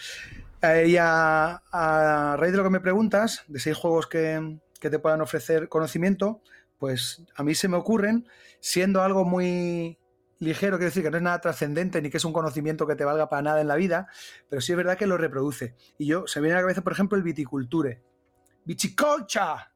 [0.62, 5.22] eh, a, raíz de lo que me preguntas, de seis juegos que, que te puedan
[5.22, 6.42] ofrecer conocimiento,
[6.78, 8.28] pues a mí se me ocurren,
[8.60, 9.98] siendo algo muy,
[10.40, 13.06] ligero, quiero decir que no es nada trascendente ni que es un conocimiento que te
[13.06, 14.08] valga para nada en la vida,
[14.50, 15.76] pero sí es verdad que lo reproduce.
[15.98, 18.04] Y yo, se me viene a la cabeza, por ejemplo, el viticulture.
[18.66, 19.72] Viticolcha,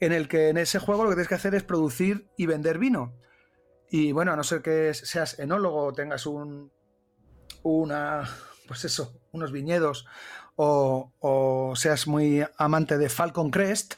[0.00, 2.78] en el que en ese juego lo que tienes que hacer es producir y vender
[2.78, 3.14] vino.
[3.90, 6.72] Y bueno, a no ser que seas enólogo tengas un,
[7.62, 8.28] una,
[8.66, 10.06] pues eso, unos viñedos
[10.56, 13.94] o, o seas muy amante de Falcon Crest,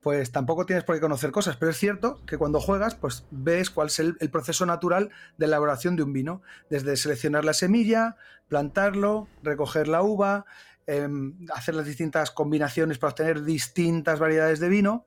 [0.00, 3.70] pues tampoco tienes por qué conocer cosas, pero es cierto que cuando juegas, pues ves
[3.70, 8.16] cuál es el, proceso natural de elaboración de un vino, desde seleccionar la semilla,
[8.48, 10.46] plantarlo, recoger la uva,
[10.86, 15.06] em, hacer las distintas combinaciones para obtener distintas variedades de vino.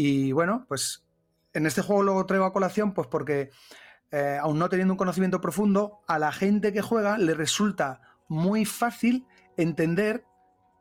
[0.00, 1.04] Y bueno, pues
[1.52, 3.50] en este juego lo traigo a colación, pues porque
[4.12, 8.64] eh, aún no teniendo un conocimiento profundo, a la gente que juega le resulta muy
[8.64, 9.26] fácil
[9.56, 10.24] entender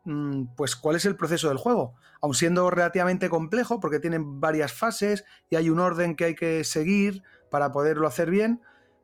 [0.03, 4.71] mm, pues cuál es el proceso del juego, aun siendo relativamente complejo porque tienen varias
[4.71, 8.61] fases y hay un orden que hay que seguir para poderlo hacer bien,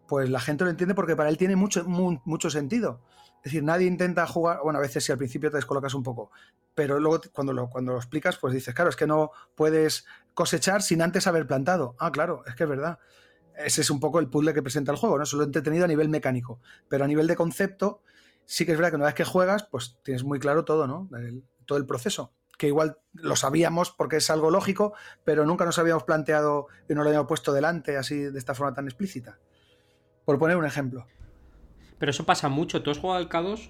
[0.08, 3.02] pues la gente lo entiende porque para él tiene mucho, mucho sentido.
[3.44, 6.32] Es decir, nadie intenta jugar, bueno, a veces si al principio te descolocas un poco,
[6.74, 10.82] pero luego cuando lo, cuando lo explicas, pues dices, claro, es que no puedes cosechar
[10.82, 11.98] sin antes haber plantado.
[12.00, 13.00] Ah, claro, es que es verdad.
[13.58, 15.26] Ese es un poco el puzzle que presenta el juego, ¿no?
[15.26, 18.02] Solo entretenido a nivel mecánico, pero a nivel de concepto,
[18.46, 21.10] sí que es verdad que una vez que juegas, pues tienes muy claro todo, ¿no?
[21.66, 22.32] todo el proceso.
[22.58, 24.94] Que igual lo sabíamos porque es algo lógico,
[25.26, 28.74] pero nunca nos habíamos planteado y no lo habíamos puesto delante así de esta forma
[28.74, 29.38] tan explícita.
[30.24, 31.06] Por poner un ejemplo.
[32.04, 32.84] Pero eso pasa mucho.
[32.84, 33.70] ¿Tú has jugado al K2?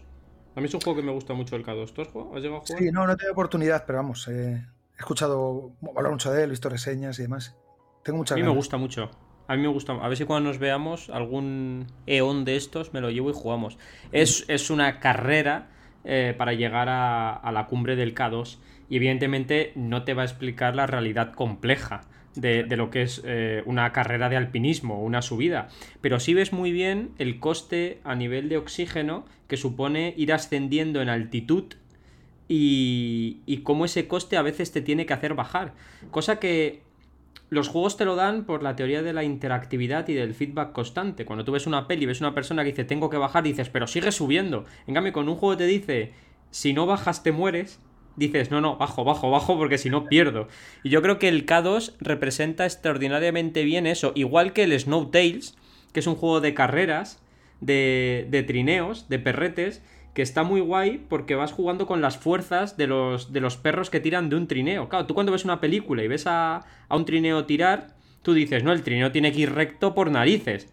[0.56, 1.94] A mí es un juego que me gusta mucho el K2.
[1.94, 2.36] ¿Tú has, jugado?
[2.36, 2.80] ¿Has llegado a jugar?
[2.80, 4.66] Sí, no, no he tenido oportunidad, pero vamos, he
[4.98, 7.56] escuchado hablar mucho de él, visto reseñas y demás.
[8.02, 9.12] Tengo mucha A mí me gusta mucho.
[9.48, 9.94] A mí me gusta.
[9.94, 13.78] A ver si cuando nos veamos algún eón de estos me lo llevo y jugamos.
[14.12, 15.70] Es, es una carrera
[16.04, 18.58] eh, para llegar a, la cumbre del K2
[18.90, 22.02] y evidentemente no te va a explicar la realidad compleja.
[22.36, 25.68] De, lo que es eh, una carrera de alpinismo, una subida.
[26.02, 31.04] Pero sí ves muy bien el coste a nivel de oxígeno que supone ir ascendiendo
[31.04, 31.66] en altitud
[32.48, 35.74] y, y cómo ese coste a veces te tiene que hacer bajar.
[36.10, 36.82] Cosa que
[37.54, 41.24] los juegos te lo dan por la teoría de la interactividad y del feedback constante.
[41.24, 43.70] Cuando tú ves una peli y ves una persona que dice tengo que bajar, dices,
[43.70, 44.66] pero sigue subiendo.
[44.88, 46.14] En cambio, con un juego te dice,
[46.50, 47.80] si no bajas te mueres,
[48.16, 50.48] dices, no, no, bajo, bajo, bajo, porque si no pierdo.
[50.84, 55.58] Y yo creo que el K2 representa extraordinariamente bien eso, igual que el Snow Tales,
[55.92, 57.22] que es un juego de carreras,
[57.62, 59.82] de, de trineos, de perretes,
[60.14, 63.90] que está muy guay porque vas jugando con las fuerzas de los, de los perros
[63.90, 64.90] que tiran de un trineo.
[64.90, 68.64] Claro, tú cuando ves una película y ves a, a un trineo tirar, tú dices,
[68.64, 70.72] no, el trineo tiene que ir recto por narices.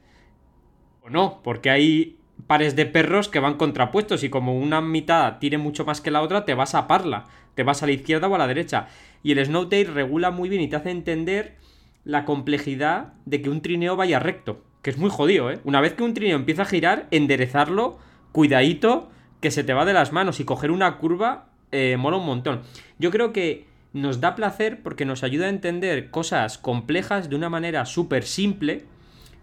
[1.03, 5.59] O no, porque hay pares de perros que van contrapuestos y como una mitad tire
[5.59, 8.34] mucho más que la otra, te vas a parla, te vas a la izquierda o
[8.34, 8.88] a la derecha.
[9.22, 11.57] Y el Snowtail regula muy bien y te hace entender
[12.05, 15.61] la complejidad de que un trineo vaya recto, que es muy jodido, ¿eh?
[15.64, 17.99] Una vez que un trineo empieza a girar, enderezarlo,
[18.32, 19.11] cuidadito,
[19.41, 22.62] que se te va de las manos y coger una curva eh, mola un montón.
[22.99, 27.49] Yo creo que nos da placer porque nos ayuda a entender cosas complejas de una
[27.49, 28.84] manera súper simple.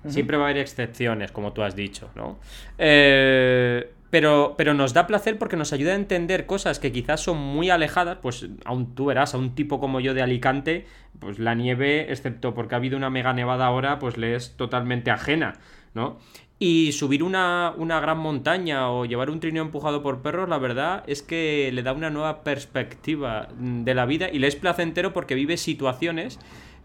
[0.07, 2.39] Siempre va a haber excepciones, como tú has dicho, ¿no?
[2.77, 7.37] Eh, pero, pero nos da placer porque nos ayuda a entender cosas que quizás son
[7.37, 10.85] muy alejadas, pues aún tú verás, a un tipo como yo de Alicante,
[11.19, 15.11] pues la nieve, excepto porque ha habido una mega nevada ahora, pues le es totalmente
[15.11, 15.59] ajena,
[15.93, 16.19] ¿no?
[16.59, 21.21] Y subir una, gran montaña o llevar un trineo empujado por perros, la verdad es
[21.21, 25.57] que le da una nueva perspectiva de la vida y le es placentero porque vive
[25.57, 26.39] situaciones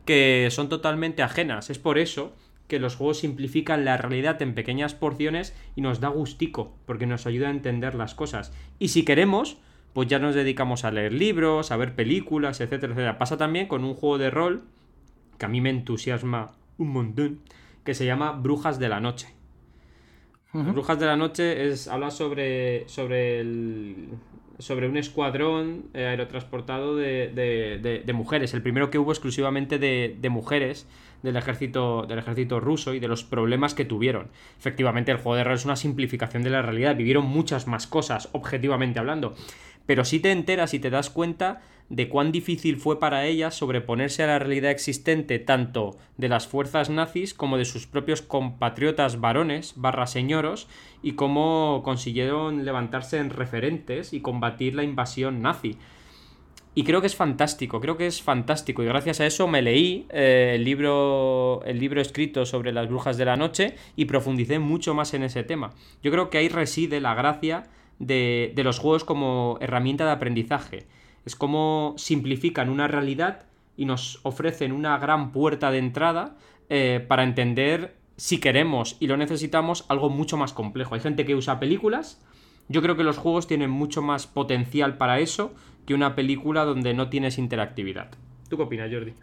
[0.04, 1.70] que son totalmente ajenas.
[1.70, 2.34] Es por eso
[2.72, 7.26] que los juegos simplifican la realidad en pequeñas porciones y nos da gustico, porque nos
[7.26, 8.50] ayuda a entender las cosas.
[8.78, 9.58] Y si queremos,
[9.92, 13.18] pues ya nos dedicamos a leer libros, a ver películas, etcétera, etcétera.
[13.18, 14.62] Pasa también con un juego de rol
[15.36, 17.40] que a mí me entusiasma un montón,
[17.84, 19.28] que se llama Brujas de la Noche.
[20.54, 24.08] Brujas de la Noche es, habla sobre, sobre, el,
[24.62, 28.54] sobre un escuadrón eh, aerotransportado de, mujeres.
[28.54, 30.86] El primero que hubo exclusivamente de, mujeres
[31.22, 34.28] del ejército, del ejército ruso y de los problemas que tuvieron.
[34.58, 36.96] Efectivamente, el juego de rol es una simplificación de la realidad.
[36.96, 39.34] Vivieron muchas más cosas, objetivamente hablando.
[39.86, 44.22] Pero si te enteras y te das cuenta de cuán difícil fue para ellas sobreponerse
[44.22, 49.74] a la realidad existente tanto de las fuerzas nazis como de sus propios compatriotas varones
[49.76, 50.68] barra señoros
[51.02, 55.76] y cómo consiguieron levantarse en referentes y combatir la invasión nazi.
[56.74, 58.82] Y creo que es fantástico, creo que es fantástico.
[58.82, 63.18] Y gracias a eso me leí eh, el, libro, el libro escrito sobre las brujas
[63.18, 65.74] de la noche y profundicé mucho más en ese tema.
[66.02, 67.64] Yo creo que ahí reside la gracia
[67.98, 70.86] de, de los juegos como herramienta de aprendizaje
[71.24, 76.36] es como simplifican una realidad y nos ofrecen una gran puerta de entrada
[76.68, 80.94] eh, para entender si queremos y lo necesitamos algo mucho más complejo.
[80.94, 82.20] Hay gente que usa películas.
[82.68, 85.54] Yo creo que los juegos tienen mucho más potencial para eso
[85.86, 88.10] que una película donde no tienes interactividad.
[88.48, 89.14] ¿Tú qué opinas, Jordi?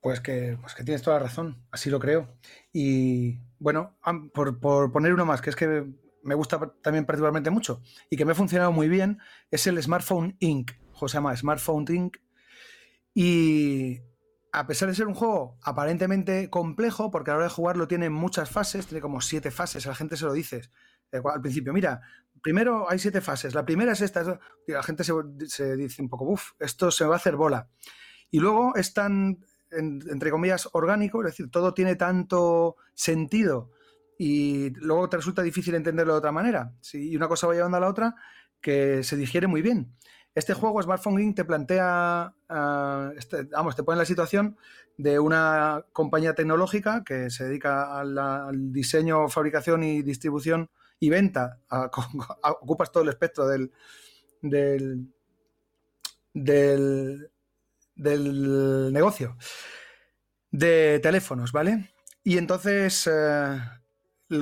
[0.00, 2.28] Pues que, pues que tienes toda la razón, así lo creo.
[2.72, 3.96] Y bueno,
[4.32, 5.84] por, por poner uno más, que es que
[6.24, 9.18] me gusta también particularmente mucho y que me ha funcionado muy bien
[9.50, 10.72] es el Smartphone Inc.
[11.00, 12.16] O Smartphone Inc.
[13.14, 14.00] Y
[14.52, 18.10] a pesar de ser un juego aparentemente complejo, porque a la hora de jugarlo tiene
[18.10, 20.70] muchas fases, tiene como siete fases, la gente se lo dices
[21.22, 22.00] al principio, mira,
[22.42, 23.54] primero hay siete fases.
[23.54, 27.18] La primera es esta, la gente se, dice un poco, uff, esto se va a
[27.18, 27.68] hacer bola.
[28.30, 33.70] Y luego es tan, entre comillas, orgánico, es decir, todo tiene tanto sentido
[34.18, 36.72] y luego te resulta difícil entenderlo de otra manera.
[36.92, 38.14] Y una cosa va llevando a la otra
[38.60, 39.94] que se digiere muy bien.
[40.34, 44.56] Este juego, Smartphone Inc., te plantea, ah, este, vamos, te pone en la situación
[44.96, 51.60] de una compañía tecnológica que se dedica al diseño, fabricación y distribución y venta.
[52.60, 53.70] ocupas todo el espectro del,
[54.42, 55.12] del,
[56.32, 57.30] del,
[57.94, 59.36] del negocio
[60.54, 61.90] de teléfonos, ¿vale?
[62.22, 63.60] Y entonces eh,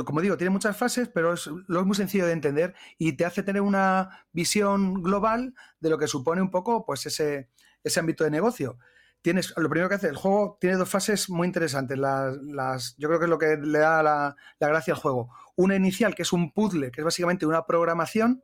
[0.05, 3.25] como digo, tiene muchas fases, pero es, lo es muy sencillo de entender y te
[3.25, 7.49] hace tener una visión global de lo que supone un poco pues ese,
[7.83, 8.79] ese ámbito de negocio.
[9.23, 11.97] Tienes, lo primero que hace el juego tiene dos fases muy interesantes.
[11.97, 15.31] Las, yo creo que es lo que le da la, la, gracia al juego.
[15.55, 18.43] Una inicial, que es un puzzle, que es básicamente una programación,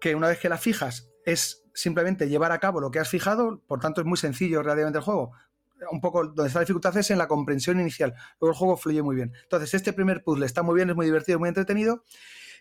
[0.00, 3.62] que una vez que la fijas es simplemente llevar a cabo lo que has fijado,
[3.66, 5.32] por tanto es muy sencillo relativamente el juego
[5.90, 8.14] un poco donde está la dificultad es en la comprensión inicial.
[8.40, 9.32] Luego el juego fluye muy bien.
[9.42, 12.04] Entonces, este primer puzzle está muy bien, es muy divertido, muy entretenido.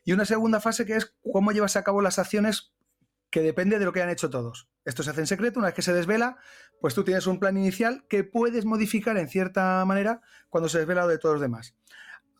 [0.03, 2.73] Y una segunda fase que es cómo llevas a cabo las acciones
[3.29, 4.69] que depende de lo que han hecho todos.
[4.85, 6.37] Esto se hace en secreto, una vez que se desvela,
[6.81, 11.03] pues tú tienes un plan inicial que puedes modificar en cierta manera cuando se desvela
[11.03, 11.75] lo de todos los demás.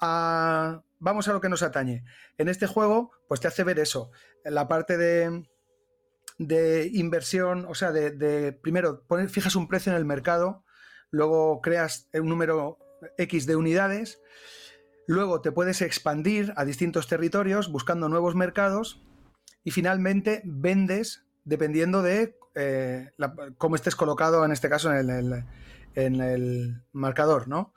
[0.02, 2.04] Ah, vamos a lo que nos atañe.
[2.38, 4.12] En este juego, pues te hace ver eso.
[4.44, 10.64] La parte de, inversión, o sea, de, de primero, fijas un precio en el mercado,
[11.12, 12.78] luego creas un número
[13.18, 14.22] X de unidades,
[15.08, 19.02] luego te puedes expandir a distintos territorios buscando nuevos mercados
[19.64, 23.12] y finalmente vendes dependiendo de eh,
[23.58, 25.44] cómo estés colocado, en este caso, en el,
[25.96, 27.74] en el marcador, ¿no?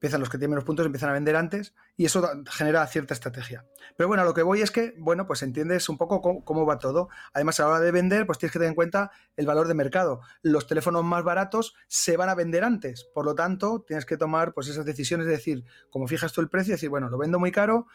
[0.00, 3.66] Empiezan los que tienen menos puntos, empiezan a vender antes y eso genera cierta estrategia.
[3.98, 6.78] Pero bueno, a lo que voy es que, bueno, pues entiendes un poco cómo, va
[6.78, 7.10] todo.
[7.34, 9.74] Además, a la hora de vender, pues tienes que tener en cuenta el valor de
[9.74, 10.22] mercado.
[10.40, 14.54] Los teléfonos más baratos se van a vender antes, por lo tanto, tienes que tomar
[14.54, 17.52] pues esas decisiones de decir, como fijas tú el precio, decir, bueno, lo vendo muy
[17.52, 17.86] caro,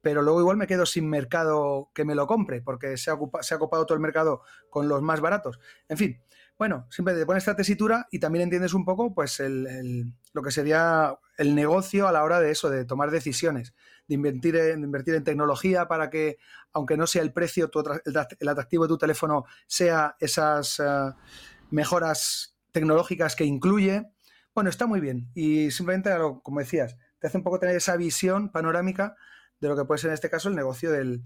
[0.00, 3.52] pero luego igual me quedo sin mercado que me lo compre, porque se ha, se
[3.52, 4.40] ha ocupado todo el mercado
[4.70, 5.60] con los más baratos.
[5.90, 6.22] En fin,
[6.60, 10.50] bueno, siempre te pones esta tesitura y también entiendes un poco pues el, lo que
[10.50, 13.72] sería el negocio a la hora de eso, de tomar decisiones,
[14.06, 16.36] de invertir en, invertir en tecnología para que,
[16.74, 17.70] aunque no sea el precio,
[18.04, 21.14] el, atractivo de tu teléfono sea esas eh,
[21.70, 24.10] mejoras tecnológicas que incluye.
[24.54, 26.10] Bueno, está muy bien y simplemente,
[26.42, 29.16] como decías, te hace un poco tener esa visión panorámica
[29.60, 31.22] de lo que puede ser en este caso el negocio del,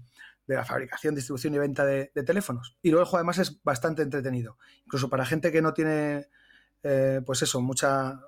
[0.47, 2.77] de la fabricación, distribución y venta de, teléfonos.
[2.81, 4.57] Y luego el juego además es bastante entretenido.
[4.85, 6.27] Incluso para gente que no tiene,
[6.83, 8.19] eh, pues eso, mucha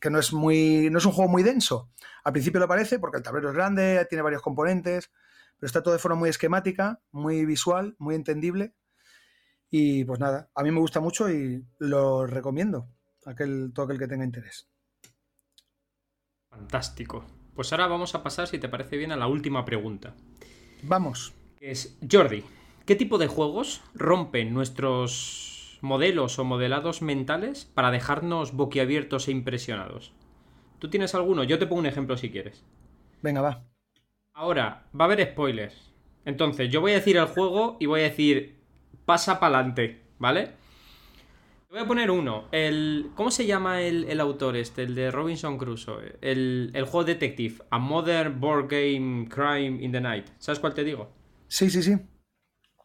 [0.00, 1.90] que no es muy no es un juego muy denso.
[2.24, 5.10] Al principio lo parece porque el tablero es grande, tiene varios componentes,
[5.58, 8.74] pero está todo de forma muy esquemática, muy visual, muy entendible.
[9.70, 12.88] Y pues nada, a mí me gusta mucho y lo recomiendo
[13.24, 14.68] a aquel, todo aquel que tenga interés.
[16.50, 17.24] Fantástico.
[17.54, 20.14] Pues ahora vamos a pasar, si te parece bien, a la última pregunta.
[20.82, 21.34] Vamos
[21.64, 22.44] es Jordi.
[22.84, 30.12] ¿Qué tipo de juegos rompen nuestros modelos o modelados mentales para dejarnos boquiabiertos e impresionados?
[30.78, 31.44] ¿Tú tienes alguno?
[31.44, 32.62] Yo te pongo un ejemplo si quieres.
[33.22, 33.64] Venga, va.
[34.34, 35.90] Ahora, va a haber spoilers.
[36.26, 38.60] Entonces, yo voy a decir el juego y voy a decir
[39.06, 40.50] pasa para adelante, ¿vale?
[41.70, 42.48] Voy a poner uno.
[42.52, 44.82] El, ¿Cómo se llama el, autor este?
[44.82, 46.16] El de Robinson Crusoe.
[46.20, 47.64] El, el juego Detective.
[47.70, 50.26] A Modern Board Game Crime in the Night.
[50.38, 51.23] ¿Sabes cuál te digo?
[51.54, 51.96] Sí, sí, sí.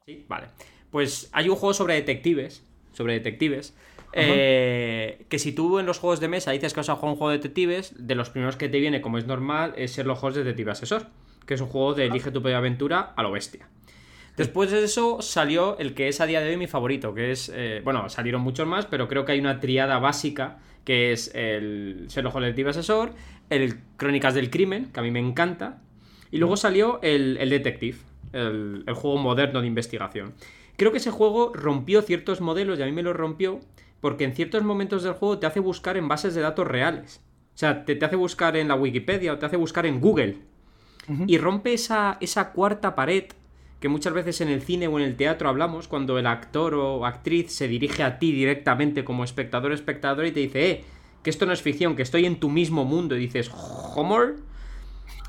[0.05, 0.49] Sí, vale.
[0.91, 2.63] Pues hay un juego sobre detectives.
[2.93, 3.75] Sobre detectives.
[4.13, 7.17] Eh, que si tú en los juegos de mesa dices que vas a jugar un
[7.17, 10.19] juego de detectives, de los primeros que te viene, como es normal, es ser los
[10.19, 11.07] juegos de Detective Asesor.
[11.47, 13.67] Que es un juego de elige tu propia aventura a lo bestia.
[14.37, 17.51] Después de eso salió el que es a día de hoy mi favorito, que es,
[17.51, 22.05] eh, bueno, salieron muchos más, pero creo que hay una triada básica, que es el
[22.07, 23.15] Sherlock Holmes Detective Asesor,
[23.49, 25.81] el Crónicas del Crimen, que a mí me encanta,
[26.29, 27.97] y luego salió el, el Detective,
[28.33, 30.33] el, juego moderno de investigación.
[30.77, 33.59] Creo que ese juego rompió ciertos modelos y a mí me lo rompió
[34.01, 37.21] porque en ciertos momentos del juego te hace buscar en bases de datos reales.
[37.53, 40.37] O sea, te, hace buscar en la Wikipedia o te hace buscar en Google.
[41.25, 43.25] Y rompe esa, esa cuarta pared
[43.79, 47.05] que muchas veces en el cine o en el teatro hablamos cuando el actor o
[47.05, 50.83] actriz se dirige a ti directamente como espectador espectador y te dice, eh,
[51.23, 54.35] que esto no es ficción, que estoy en tu mismo mundo y dices, ¿Homer?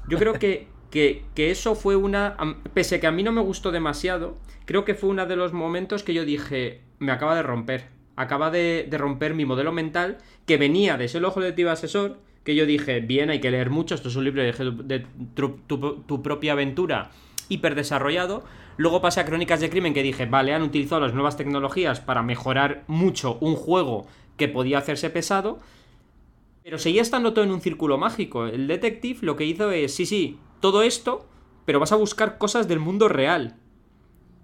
[0.09, 2.37] Yo creo que, que, eso fue una...
[2.75, 5.53] Pese a que a mí no me gustó demasiado, creo que fue uno de los
[5.53, 7.89] momentos que yo dije, me acaba de romper.
[8.17, 12.67] Acaba de, romper mi modelo mental que venía de ese ojo de asesor, que yo
[12.67, 17.11] dije, bien, hay que leer mucho, esto es un libro de, tu, propia aventura
[17.49, 18.45] hiper desarrollado.
[18.77, 22.23] Luego pasé a Crónicas de Crimen que dije, vale, han utilizado las nuevas tecnologías para
[22.23, 25.59] mejorar mucho un juego que podía hacerse pesado.
[26.71, 28.47] Pero seguía estando todo en un círculo mágico.
[28.47, 31.27] El detective lo que hizo es, sí, sí, todo esto,
[31.65, 33.57] pero vas a buscar cosas del mundo real.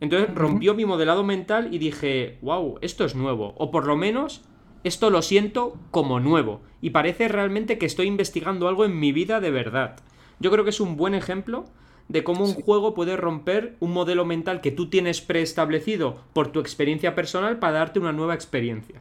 [0.01, 3.55] Entonces rompió mi modelado mental y dije, wow, esto es nuevo.
[3.59, 4.43] O por lo menos
[4.83, 6.63] esto lo siento como nuevo.
[6.81, 9.95] Y parece realmente que estoy investigando algo en mi vida de verdad.
[10.41, 11.67] Yo creo que es un buen ejemplo
[12.09, 16.59] de cómo un juego puede romper un modelo mental que tú tienes preestablecido por tu
[16.59, 19.01] experiencia personal para darte una nueva experiencia.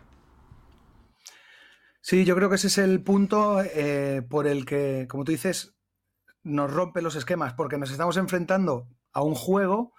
[2.07, 5.75] Sí, yo creo que ese es el punto eh, por el que, como tú dices,
[6.43, 9.91] nos rompe los esquemas, porque nos estamos enfrentando a un juego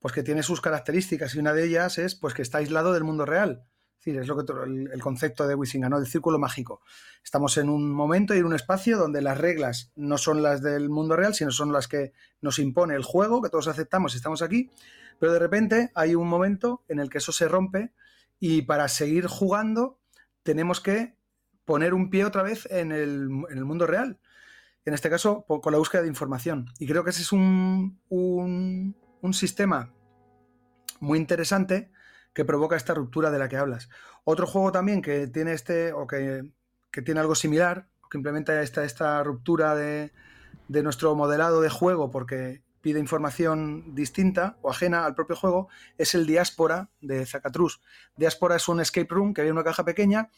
[0.00, 3.04] pues que tiene sus características y una de ellas es pues que está aislado del
[3.04, 3.64] mundo real.
[4.00, 4.52] Es decir, es lo que
[4.92, 5.98] el, concepto de Wisinga, ¿no?
[5.98, 6.80] El círculo mágico.
[7.22, 10.90] Estamos en un momento y en un espacio donde las reglas no son las del
[10.90, 14.42] mundo real, sino son las que nos impone el juego, que todos aceptamos y estamos
[14.42, 14.68] aquí,
[15.20, 17.92] pero de repente hay un momento en el que eso se rompe
[18.40, 20.00] y para seguir jugando
[20.42, 21.21] tenemos que
[21.64, 24.18] poner un pie otra vez en el, mundo real.
[24.84, 26.66] En este caso, con la búsqueda de información.
[26.78, 29.92] Y creo que ese es un, un, sistema
[30.98, 31.90] muy interesante
[32.34, 33.88] que provoca esta ruptura de la que hablas.
[34.24, 36.50] Otro juego también que tiene este, o que,
[37.04, 40.12] tiene algo similar, que implementa esta, esta ruptura de,
[40.68, 46.14] de, nuestro modelado de juego porque pide información distinta o ajena al propio juego, es
[46.14, 47.80] el Diáspora de Zacatrus.
[48.16, 50.30] Diáspora es un escape room que en una caja pequeña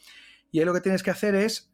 [0.51, 1.71] y ahí lo que tienes que hacer es,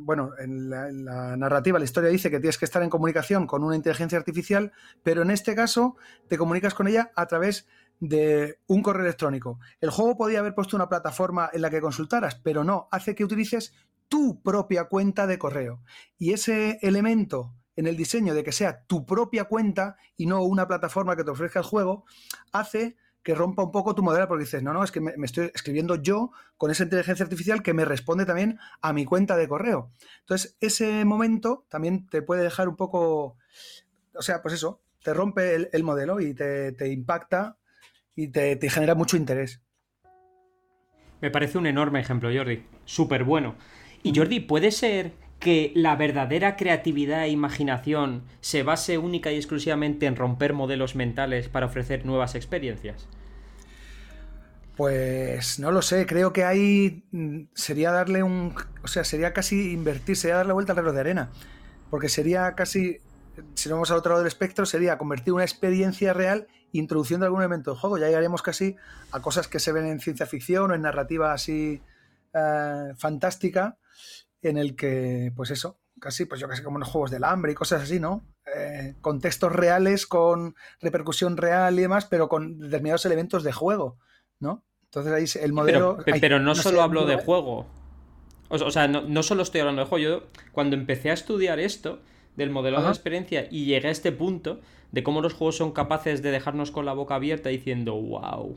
[0.00, 3.76] bueno, en la, narrativa, la historia dice que tienes que estar en comunicación con una
[3.76, 5.96] inteligencia artificial, pero en este caso
[6.28, 7.66] te comunicas con ella a través
[8.00, 9.60] de un correo electrónico.
[9.80, 13.24] El juego podía haber puesto una plataforma en la que consultaras, pero no, hace que
[13.24, 13.74] utilices
[14.08, 15.82] tu propia cuenta de correo.
[16.18, 20.68] Y ese elemento en el diseño de que sea tu propia cuenta y no una
[20.68, 22.04] plataforma que te ofrezca el juego,
[22.52, 25.50] hace que rompa un poco tu modelo porque dices, no, no, es que me, estoy
[25.54, 29.90] escribiendo yo con esa inteligencia artificial que me responde también a mi cuenta de correo.
[30.20, 33.38] Entonces, ese momento también te puede dejar un poco,
[34.14, 37.56] o sea, pues eso, te rompe el, modelo y te, impacta
[38.14, 39.62] y te, te genera mucho interés.
[41.22, 42.66] Me parece un enorme ejemplo, Jordi.
[42.84, 43.56] Súper bueno.
[44.02, 50.06] Y Jordi, ¿puede ser que la verdadera creatividad e imaginación se base única y exclusivamente
[50.06, 53.08] en romper modelos mentales para ofrecer nuevas experiencias?
[54.76, 58.54] Pues no lo sé, creo que ahí mm, sería darle un.
[58.82, 61.30] O sea, sería casi invertir, sería darle vuelta al reloj de arena.
[61.90, 63.00] Porque sería casi.
[63.54, 67.40] Si nos vamos al otro lado del espectro, sería convertir una experiencia real introduciendo algún
[67.40, 67.98] elemento de juego.
[67.98, 68.76] Ya llegaríamos casi
[69.12, 71.80] a cosas que se ven en ciencia ficción o en narrativa así
[72.32, 73.78] eh, fantástica
[74.48, 77.52] en el que, pues eso, casi, pues yo casi como en los juegos del hambre
[77.52, 78.26] y cosas así, ¿no?
[78.56, 83.98] Eh, contextos reales con repercusión real y demás, pero con determinados elementos de juego,
[84.38, 84.64] ¿no?
[84.84, 85.98] Entonces ahí el modelo...
[86.20, 87.66] Pero, no, solo hablo de juego.
[88.48, 90.04] O, sea, no, solo estoy hablando de juego.
[90.04, 92.00] Yo, cuando empecé a estudiar esto,
[92.36, 94.60] del modelo de experiencia, y llegué a este punto
[94.92, 98.56] de cómo los juegos son capaces de dejarnos con la boca abierta diciendo, wow,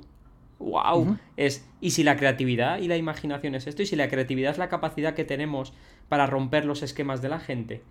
[0.59, 4.51] wow, es y si la creatividad y la imaginación es esto y si la creatividad
[4.51, 5.73] es la capacidad que tenemos
[6.09, 7.81] para romper los esquemas de la gente.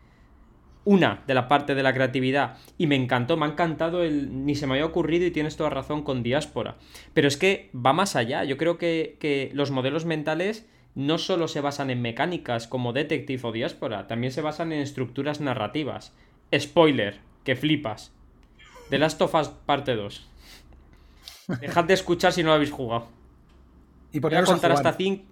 [0.85, 4.55] Una de la parte de la creatividad y me encantó, me ha encantado el ni
[4.55, 6.77] se me había ocurrido y tienes toda razón con diáspora.
[7.13, 11.47] Pero es que va más allá, yo creo que, que los modelos mentales no solo
[11.47, 16.17] se basan en mecánicas como Detective o Diáspora, también se basan en estructuras narrativas.
[16.57, 18.13] Spoiler, que flipas.
[18.89, 20.27] The Last of Us parte 2.
[21.61, 23.09] Dejad de escuchar si no lo habéis jugado.
[24.13, 25.25] Y por Voy a contar hasta 5.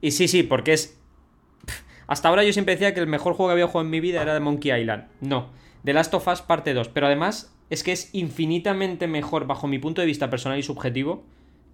[0.00, 0.98] Y sí, sí, porque es.
[2.06, 4.22] Hasta ahora yo siempre decía que el mejor juego que había jugado en mi vida
[4.22, 5.08] era de Monkey Island.
[5.20, 5.50] No.
[5.84, 6.88] The Last of Us parte 2.
[6.88, 11.24] Pero además es que es infinitamente mejor, bajo mi punto de vista personal y subjetivo,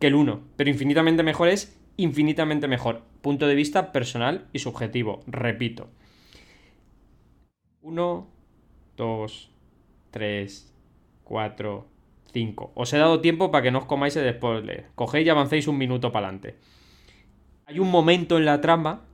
[0.00, 0.40] que el 1.
[0.56, 3.02] Pero infinitamente mejor es infinitamente mejor.
[3.22, 5.22] Punto de vista personal y subjetivo.
[5.26, 5.88] Repito.
[7.82, 8.28] 1,
[8.96, 9.50] 2,
[10.10, 10.74] 3,
[11.24, 11.86] 4,
[12.34, 12.72] 5.
[12.74, 14.90] Os he dado tiempo para que no os comáis el spoiler.
[14.94, 16.56] Cogéis y avancéis un minuto para adelante.
[17.64, 19.06] Hay un momento en la trama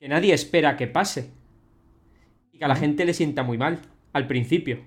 [0.00, 1.30] que nadie espera que pase.
[2.50, 3.80] Y que a la gente le sienta muy mal
[4.12, 4.80] al principio.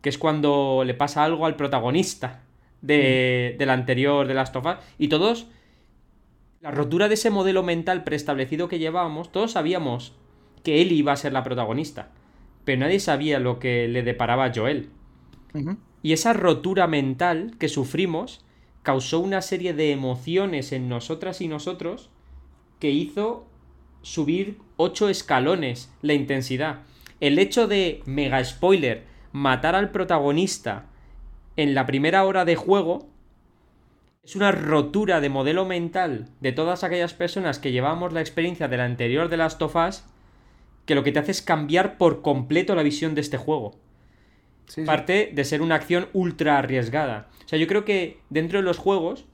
[0.00, 2.42] Que es cuando le pasa algo al protagonista
[2.80, 4.76] de, del anterior de Last of Us.
[4.98, 5.48] Y todos,
[6.60, 10.16] la rotura de ese modelo mental preestablecido que llevábamos, todos sabíamos
[10.64, 12.08] que él iba a ser la protagonista.
[12.64, 14.88] Pero nadie sabía lo que le deparaba a Joel.
[16.02, 18.44] Y esa rotura mental que sufrimos
[18.82, 22.10] causó una serie de emociones en nosotras y nosotros
[22.78, 23.46] que hizo
[24.02, 26.80] subir ocho escalones la intensidad.
[27.20, 30.86] El hecho de, mega spoiler, matar al protagonista
[31.56, 33.08] en la primera hora de juego
[34.22, 38.80] es una rotura de modelo mental de todas aquellas personas que llevamos la experiencia del
[38.80, 40.04] anterior de Last of Us
[40.86, 43.76] que lo que te hace es cambiar por completo la visión de este juego.
[44.86, 47.28] Parte de ser una acción ultra arriesgada.
[47.44, 49.24] O sea, yo creo que dentro de los juegos,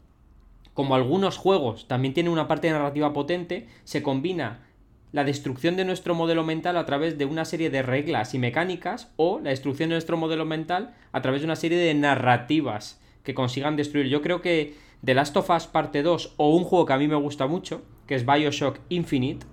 [0.74, 4.66] como algunos juegos también tienen una parte narrativa potente, se combina
[5.12, 9.12] la destrucción de nuestro modelo mental a través de una serie de reglas y mecánicas
[9.16, 13.34] o la destrucción de nuestro modelo mental a través de una serie de narrativas que
[13.34, 14.08] consigan destruir.
[14.08, 14.74] Yo creo que
[15.04, 17.82] The Last of Us parte 2 o un juego que a mí me gusta mucho,
[18.06, 19.46] que es Bioshock Infinite,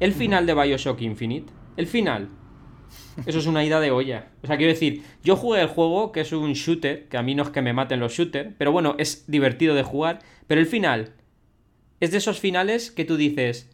[0.00, 2.28] el final de Bioshock Infinite, el final,
[3.26, 4.28] eso es una ida de olla.
[4.42, 7.34] O sea, quiero decir, yo jugué el juego, que es un shooter, que a mí
[7.34, 10.66] no es que me maten los shooters, pero bueno, es divertido de jugar, pero el
[10.66, 11.12] final
[12.00, 13.70] es de esos finales que tú dices,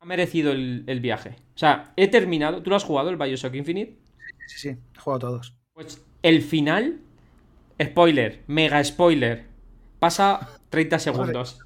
[0.00, 1.36] ha merecido el, viaje.
[1.54, 2.62] O sea, he terminado.
[2.62, 3.98] ¿Tú lo has jugado, el Bioshock Infinite?
[4.46, 5.54] Sí, sí, he jugado todos.
[5.72, 7.00] Pues el final,
[7.82, 9.46] spoiler, mega spoiler,
[9.98, 11.60] pasa 30 segundos.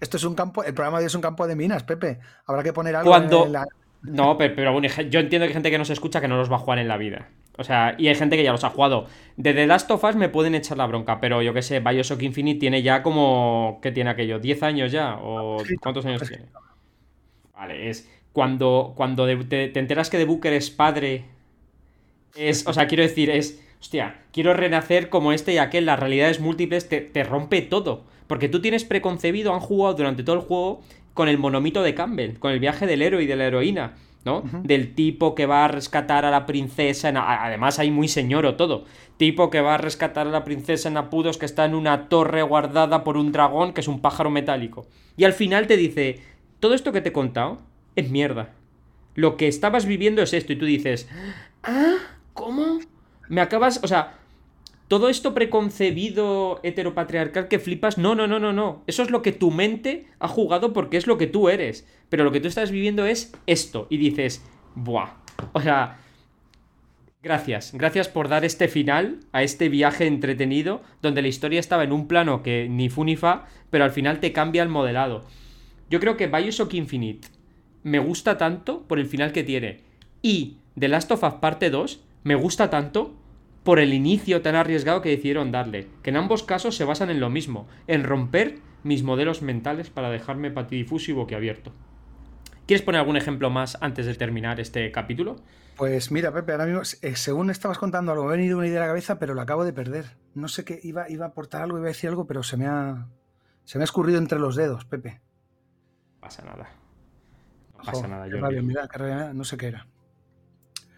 [0.00, 2.20] Esto es un campo, el programa de hoy es un campo de minas, Pepe.
[2.46, 3.46] Habrá que poner algo Cuando...
[3.46, 3.66] en la...
[4.02, 6.50] No, pero, bueno, yo entiendo que hay gente que no se escucha que no los
[6.50, 7.28] va a jugar en la vida.
[7.58, 9.06] O sea, y hay gente que ya los ha jugado.
[9.36, 12.22] De The Last of Us me pueden echar la bronca, pero yo que sé, Bioshock
[12.22, 13.78] Infinite tiene ya como.
[13.82, 14.40] ¿Qué tiene aquello?
[14.40, 15.18] ¿10 años ya?
[15.20, 16.46] ¿O cuántos años tiene?
[17.54, 21.26] Vale, es cuando, cuando te, enteras que The Booker es padre.
[22.34, 23.62] Es, o sea, quiero decir, es.
[23.80, 28.04] Hostia, quiero renacer como este y aquel, las realidades múltiples te, te rompe todo.
[28.26, 30.82] Porque tú tienes preconcebido, han jugado durante todo el juego
[31.14, 33.94] con el monomito de Campbell, con el viaje del héroe y de la heroína.
[34.24, 34.42] ¿no?
[34.64, 37.08] Del tipo que va a rescatar a la princesa.
[37.08, 38.84] En, además, hay muy señoro todo.
[39.16, 42.42] Tipo que va a rescatar a la princesa en Apudos que está en una torre
[42.42, 44.86] guardada por un dragón que es un pájaro metálico.
[45.16, 46.20] Y al final te dice:
[46.58, 47.60] todo esto que te he contado
[47.96, 48.50] es mierda.
[49.14, 51.08] Lo que estabas viviendo es esto y tú dices,
[51.62, 51.96] ah,
[52.32, 52.78] ¿cómo?
[53.28, 54.19] Me acabas, o sea,
[54.90, 58.82] todo esto preconcebido heteropatriarcal que flipas, no, no, no, no, no.
[58.88, 61.86] Eso es lo que tu mente ha jugado porque es lo que tú eres.
[62.08, 63.86] Pero lo que tú estás viviendo es esto.
[63.88, 65.10] Y dices, buah.
[65.52, 65.98] O sea,
[67.22, 67.70] gracias.
[67.72, 72.08] Gracias por dar este final a este viaje entretenido donde la historia estaba en un
[72.08, 75.24] plano que ni fu ni fa, pero al final te cambia el modelado.
[75.88, 77.28] Yo creo que Bioshock Infinite
[77.84, 79.82] me gusta tanto por el final que tiene.
[80.20, 83.19] Y The Last of Us Parte 2 me gusta tanto
[83.70, 85.86] por el inicio tan arriesgado que decidieron darle.
[86.02, 90.10] Que en ambos casos se basan en lo mismo, en romper mis modelos mentales para
[90.10, 91.70] dejarme patidifuso y boquiabierto.
[92.66, 95.36] ¿Quieres poner algún ejemplo más antes de terminar este capítulo?
[95.76, 98.78] Pues mira, Pepe, ahora mismo, eh, según estabas contando algo, me ha venido una idea
[98.78, 100.16] a la cabeza, pero lo acabo de perder.
[100.34, 102.66] No sé qué, iba, iba a aportar algo, iba a decir algo, pero se me
[102.66, 103.06] ha,
[103.62, 105.20] se me ha escurrido entre los dedos, Pepe
[106.18, 106.68] pasa nada.
[107.78, 108.26] No pasa nada.
[108.26, 108.40] Yo
[109.32, 109.86] no sé qué era.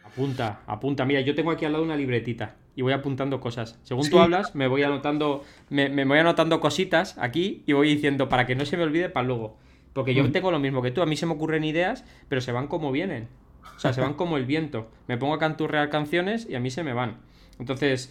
[0.04, 1.04] Apunta, apunta.
[1.04, 3.78] Mira, yo tengo aquí al lado una libretita y voy apuntando cosas.
[3.82, 8.46] Según tú hablas, me voy anotando, me, voy anotando cositas aquí y voy diciendo para
[8.46, 9.56] que no se me olvide para luego.
[9.92, 10.32] Porque yo mm.
[10.32, 11.02] tengo lo mismo que tú.
[11.02, 13.28] A mí se me ocurren ideas, pero se van como vienen.
[13.76, 14.90] O sea, se van como el viento.
[15.06, 17.18] Me pongo a canturrear canciones y a mí se me van.
[17.58, 18.10] Entonces,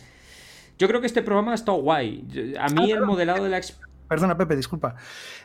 [0.77, 2.55] yo creo que este programa ha estado guay.
[2.59, 3.61] A mí el modelado de la
[4.07, 4.95] Perdona, Pepe, disculpa.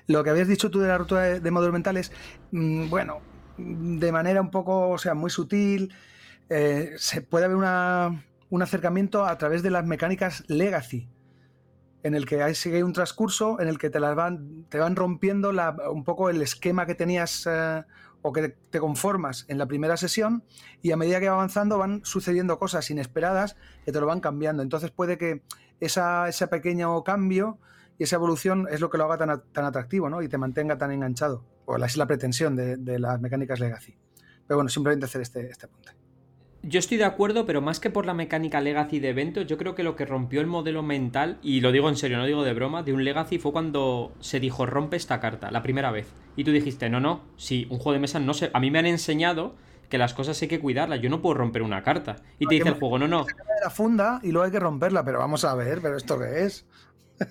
[0.08, 2.10] Lo que habías dicho tú de la ruptura de, modelos mentales,
[2.50, 3.20] mm, bueno,
[3.56, 5.94] de manera un poco, o sea, muy sutil,
[6.48, 7.58] eh, se puede haber
[8.50, 11.08] un acercamiento a través de las mecánicas legacy,
[12.02, 15.52] en el que sigue un transcurso en el que te, las van, te van rompiendo
[15.90, 17.82] un poco el esquema que tenías eh,
[18.22, 20.44] o que te conformas en la primera sesión
[20.82, 24.62] y a medida que va avanzando van sucediendo cosas inesperadas que te lo van cambiando.
[24.62, 25.42] Entonces puede que
[25.80, 27.58] esa, ese pequeño cambio
[27.98, 30.22] y esa evolución es lo que lo haga tan, tan atractivo ¿no?
[30.22, 31.44] y te mantenga tan enganchado.
[31.64, 33.98] O es la pretensión de, las mecánicas legacy.
[34.46, 36.05] Pero bueno, simplemente hacer este, este apunte.
[36.68, 39.76] Yo estoy de acuerdo, pero más que por la mecánica legacy de eventos, yo creo
[39.76, 42.54] que lo que rompió el modelo mental, y lo digo en serio, no digo de
[42.54, 46.08] broma, de un legacy fue cuando se dijo rompe esta carta, la primera vez.
[46.34, 48.80] Y tú dijiste, no, no, si un juego de mesa no sé, a mí me
[48.80, 49.54] han enseñado
[49.88, 52.16] que las cosas hay que cuidarlas, yo no puedo romper una carta.
[52.40, 53.26] Y te dice el juego, no, no.
[53.62, 56.66] La funda y luego hay que romperla, pero vamos a ver, pero ¿esto qué es?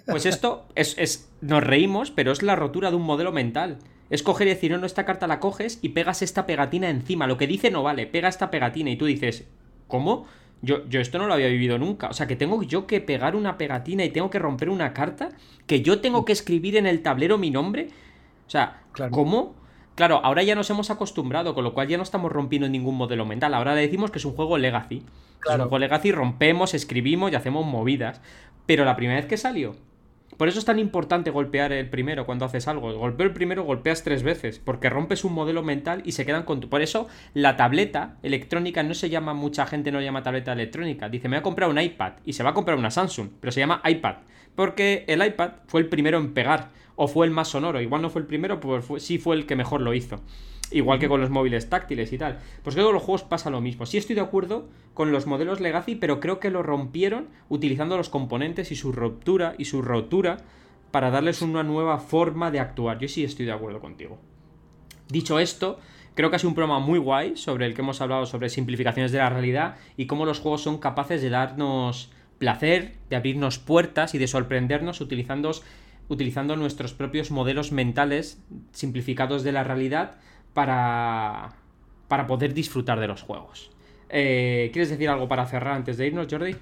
[0.08, 3.80] Pues esto es, Nos reímos, pero es la rotura de un modelo mental.
[4.10, 7.28] Es coger y decir, no, no, esta carta la coges y pegas esta pegatina encima.
[7.28, 9.48] Lo que dice no vale, pega esta pegatina y tú dices,
[9.88, 10.26] ¿cómo?
[10.62, 12.08] Yo, yo esto no lo había vivido nunca.
[12.10, 15.30] O sea, que tengo yo que pegar una pegatina y tengo que romper una carta.
[15.68, 17.90] Que yo tengo que escribir en el tablero mi nombre.
[18.48, 18.82] O sea,
[19.12, 19.56] ¿cómo?
[19.96, 23.26] Claro, ahora ya nos hemos acostumbrado, con lo cual ya no estamos rompiendo ningún modelo
[23.26, 23.54] mental.
[23.54, 25.04] Ahora le decimos que es un juego legacy.
[25.48, 28.22] Es un juego legacy, rompemos, escribimos y hacemos movidas.
[28.66, 29.76] Pero la primera vez que salió,
[30.38, 32.94] Por eso es tan importante golpear el primero cuando haces algo.
[32.94, 36.60] Golpeo el primero, golpeas tres veces, porque rompes un modelo mental y se quedan con
[36.60, 36.70] tu...
[36.70, 41.10] Por eso la tableta electrónica no se llama, mucha gente no llama tableta electrónica.
[41.10, 43.52] Dice, me voy a comprar un iPad y se va a comprar una Samsung, pero
[43.52, 44.16] se llama iPad.
[44.56, 47.82] Porque el iPad fue el primero en pegar, o fue el más sonoro.
[47.82, 50.22] Igual no fue el primero, pues sí fue el que mejor lo hizo.
[50.72, 52.40] Igual que con los móviles táctiles y tal.
[52.64, 53.86] Pues creo que con los juegos pasa lo mismo.
[53.86, 58.10] Sí estoy de acuerdo con los modelos Legacy, pero creo que lo rompieron utilizando los
[58.10, 60.38] componentes y su ruptura y su rotura
[60.92, 63.00] para darles una nueva forma de actuar.
[63.00, 64.18] Yo sí estoy de acuerdo contigo.
[65.10, 65.80] Dicho esto,
[66.16, 69.12] creo que ha sido un programa muy guay sobre el que hemos hablado sobre simplificaciones
[69.12, 74.16] de la realidad y cómo los juegos son capaces de darnos placer, de abrirnos puertas
[74.16, 75.52] y de sorprendernos utilizando,
[76.10, 78.42] utilizando nuestros propios modelos mentales
[78.72, 80.18] simplificados de la realidad
[80.56, 81.54] para,
[82.08, 83.72] para poder disfrutar de los juegos.
[84.10, 86.56] Eh, ¿Quieres decir algo para cerrar antes de irnos, Jordi?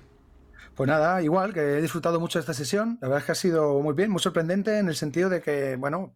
[0.75, 2.97] Pues nada, igual, que he disfrutado mucho de esta sesión.
[2.99, 5.75] La verdad es que ha sido muy bien, muy sorprendente en el sentido de que,
[5.75, 6.15] bueno,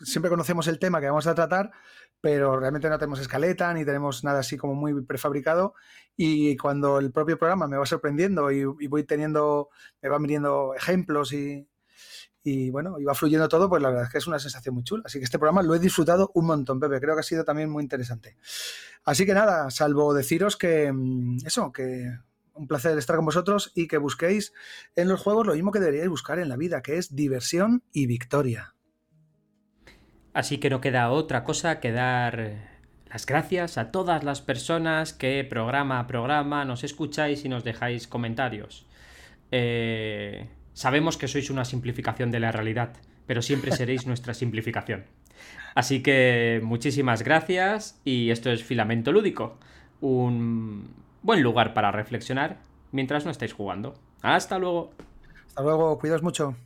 [0.00, 1.70] siempre conocemos el tema que vamos a tratar,
[2.20, 5.74] pero realmente no tenemos escaleta ni tenemos nada así como muy prefabricado.
[6.16, 9.68] Y cuando el propio programa me va sorprendiendo y, voy teniendo,
[10.02, 11.68] me van viniendo ejemplos y,
[12.44, 15.02] y bueno, iba fluyendo todo, pues la verdad es que es una sensación muy chula.
[15.06, 17.00] Así que este programa lo he disfrutado un montón, Pepe.
[17.00, 18.36] Creo que ha sido también muy interesante.
[19.04, 22.10] Así que nada, salvo deciros que mm, eso, que
[22.54, 24.52] un placer estar con vosotros y que busquéis
[24.96, 28.06] en los juegos lo mismo que deberíais buscar en la vida, que es diversión y
[28.06, 28.74] victoria.
[30.34, 32.70] Así que no queda otra cosa que dar
[33.06, 38.08] las gracias a todas las personas que programa a programa nos escucháis y nos dejáis
[38.08, 38.86] comentarios.
[39.50, 42.94] Eh, Sabemos que sois una simplificación de la realidad,
[43.26, 45.04] pero siempre seréis nuestra simplificación.
[45.74, 49.58] Así que muchísimas gracias y esto es Filamento Lúdico,
[50.00, 50.88] un
[51.22, 52.58] buen lugar para reflexionar
[52.90, 53.94] mientras no estáis jugando.
[54.22, 54.92] Hasta luego.
[55.48, 56.56] Hasta luego, cuidaos mucho.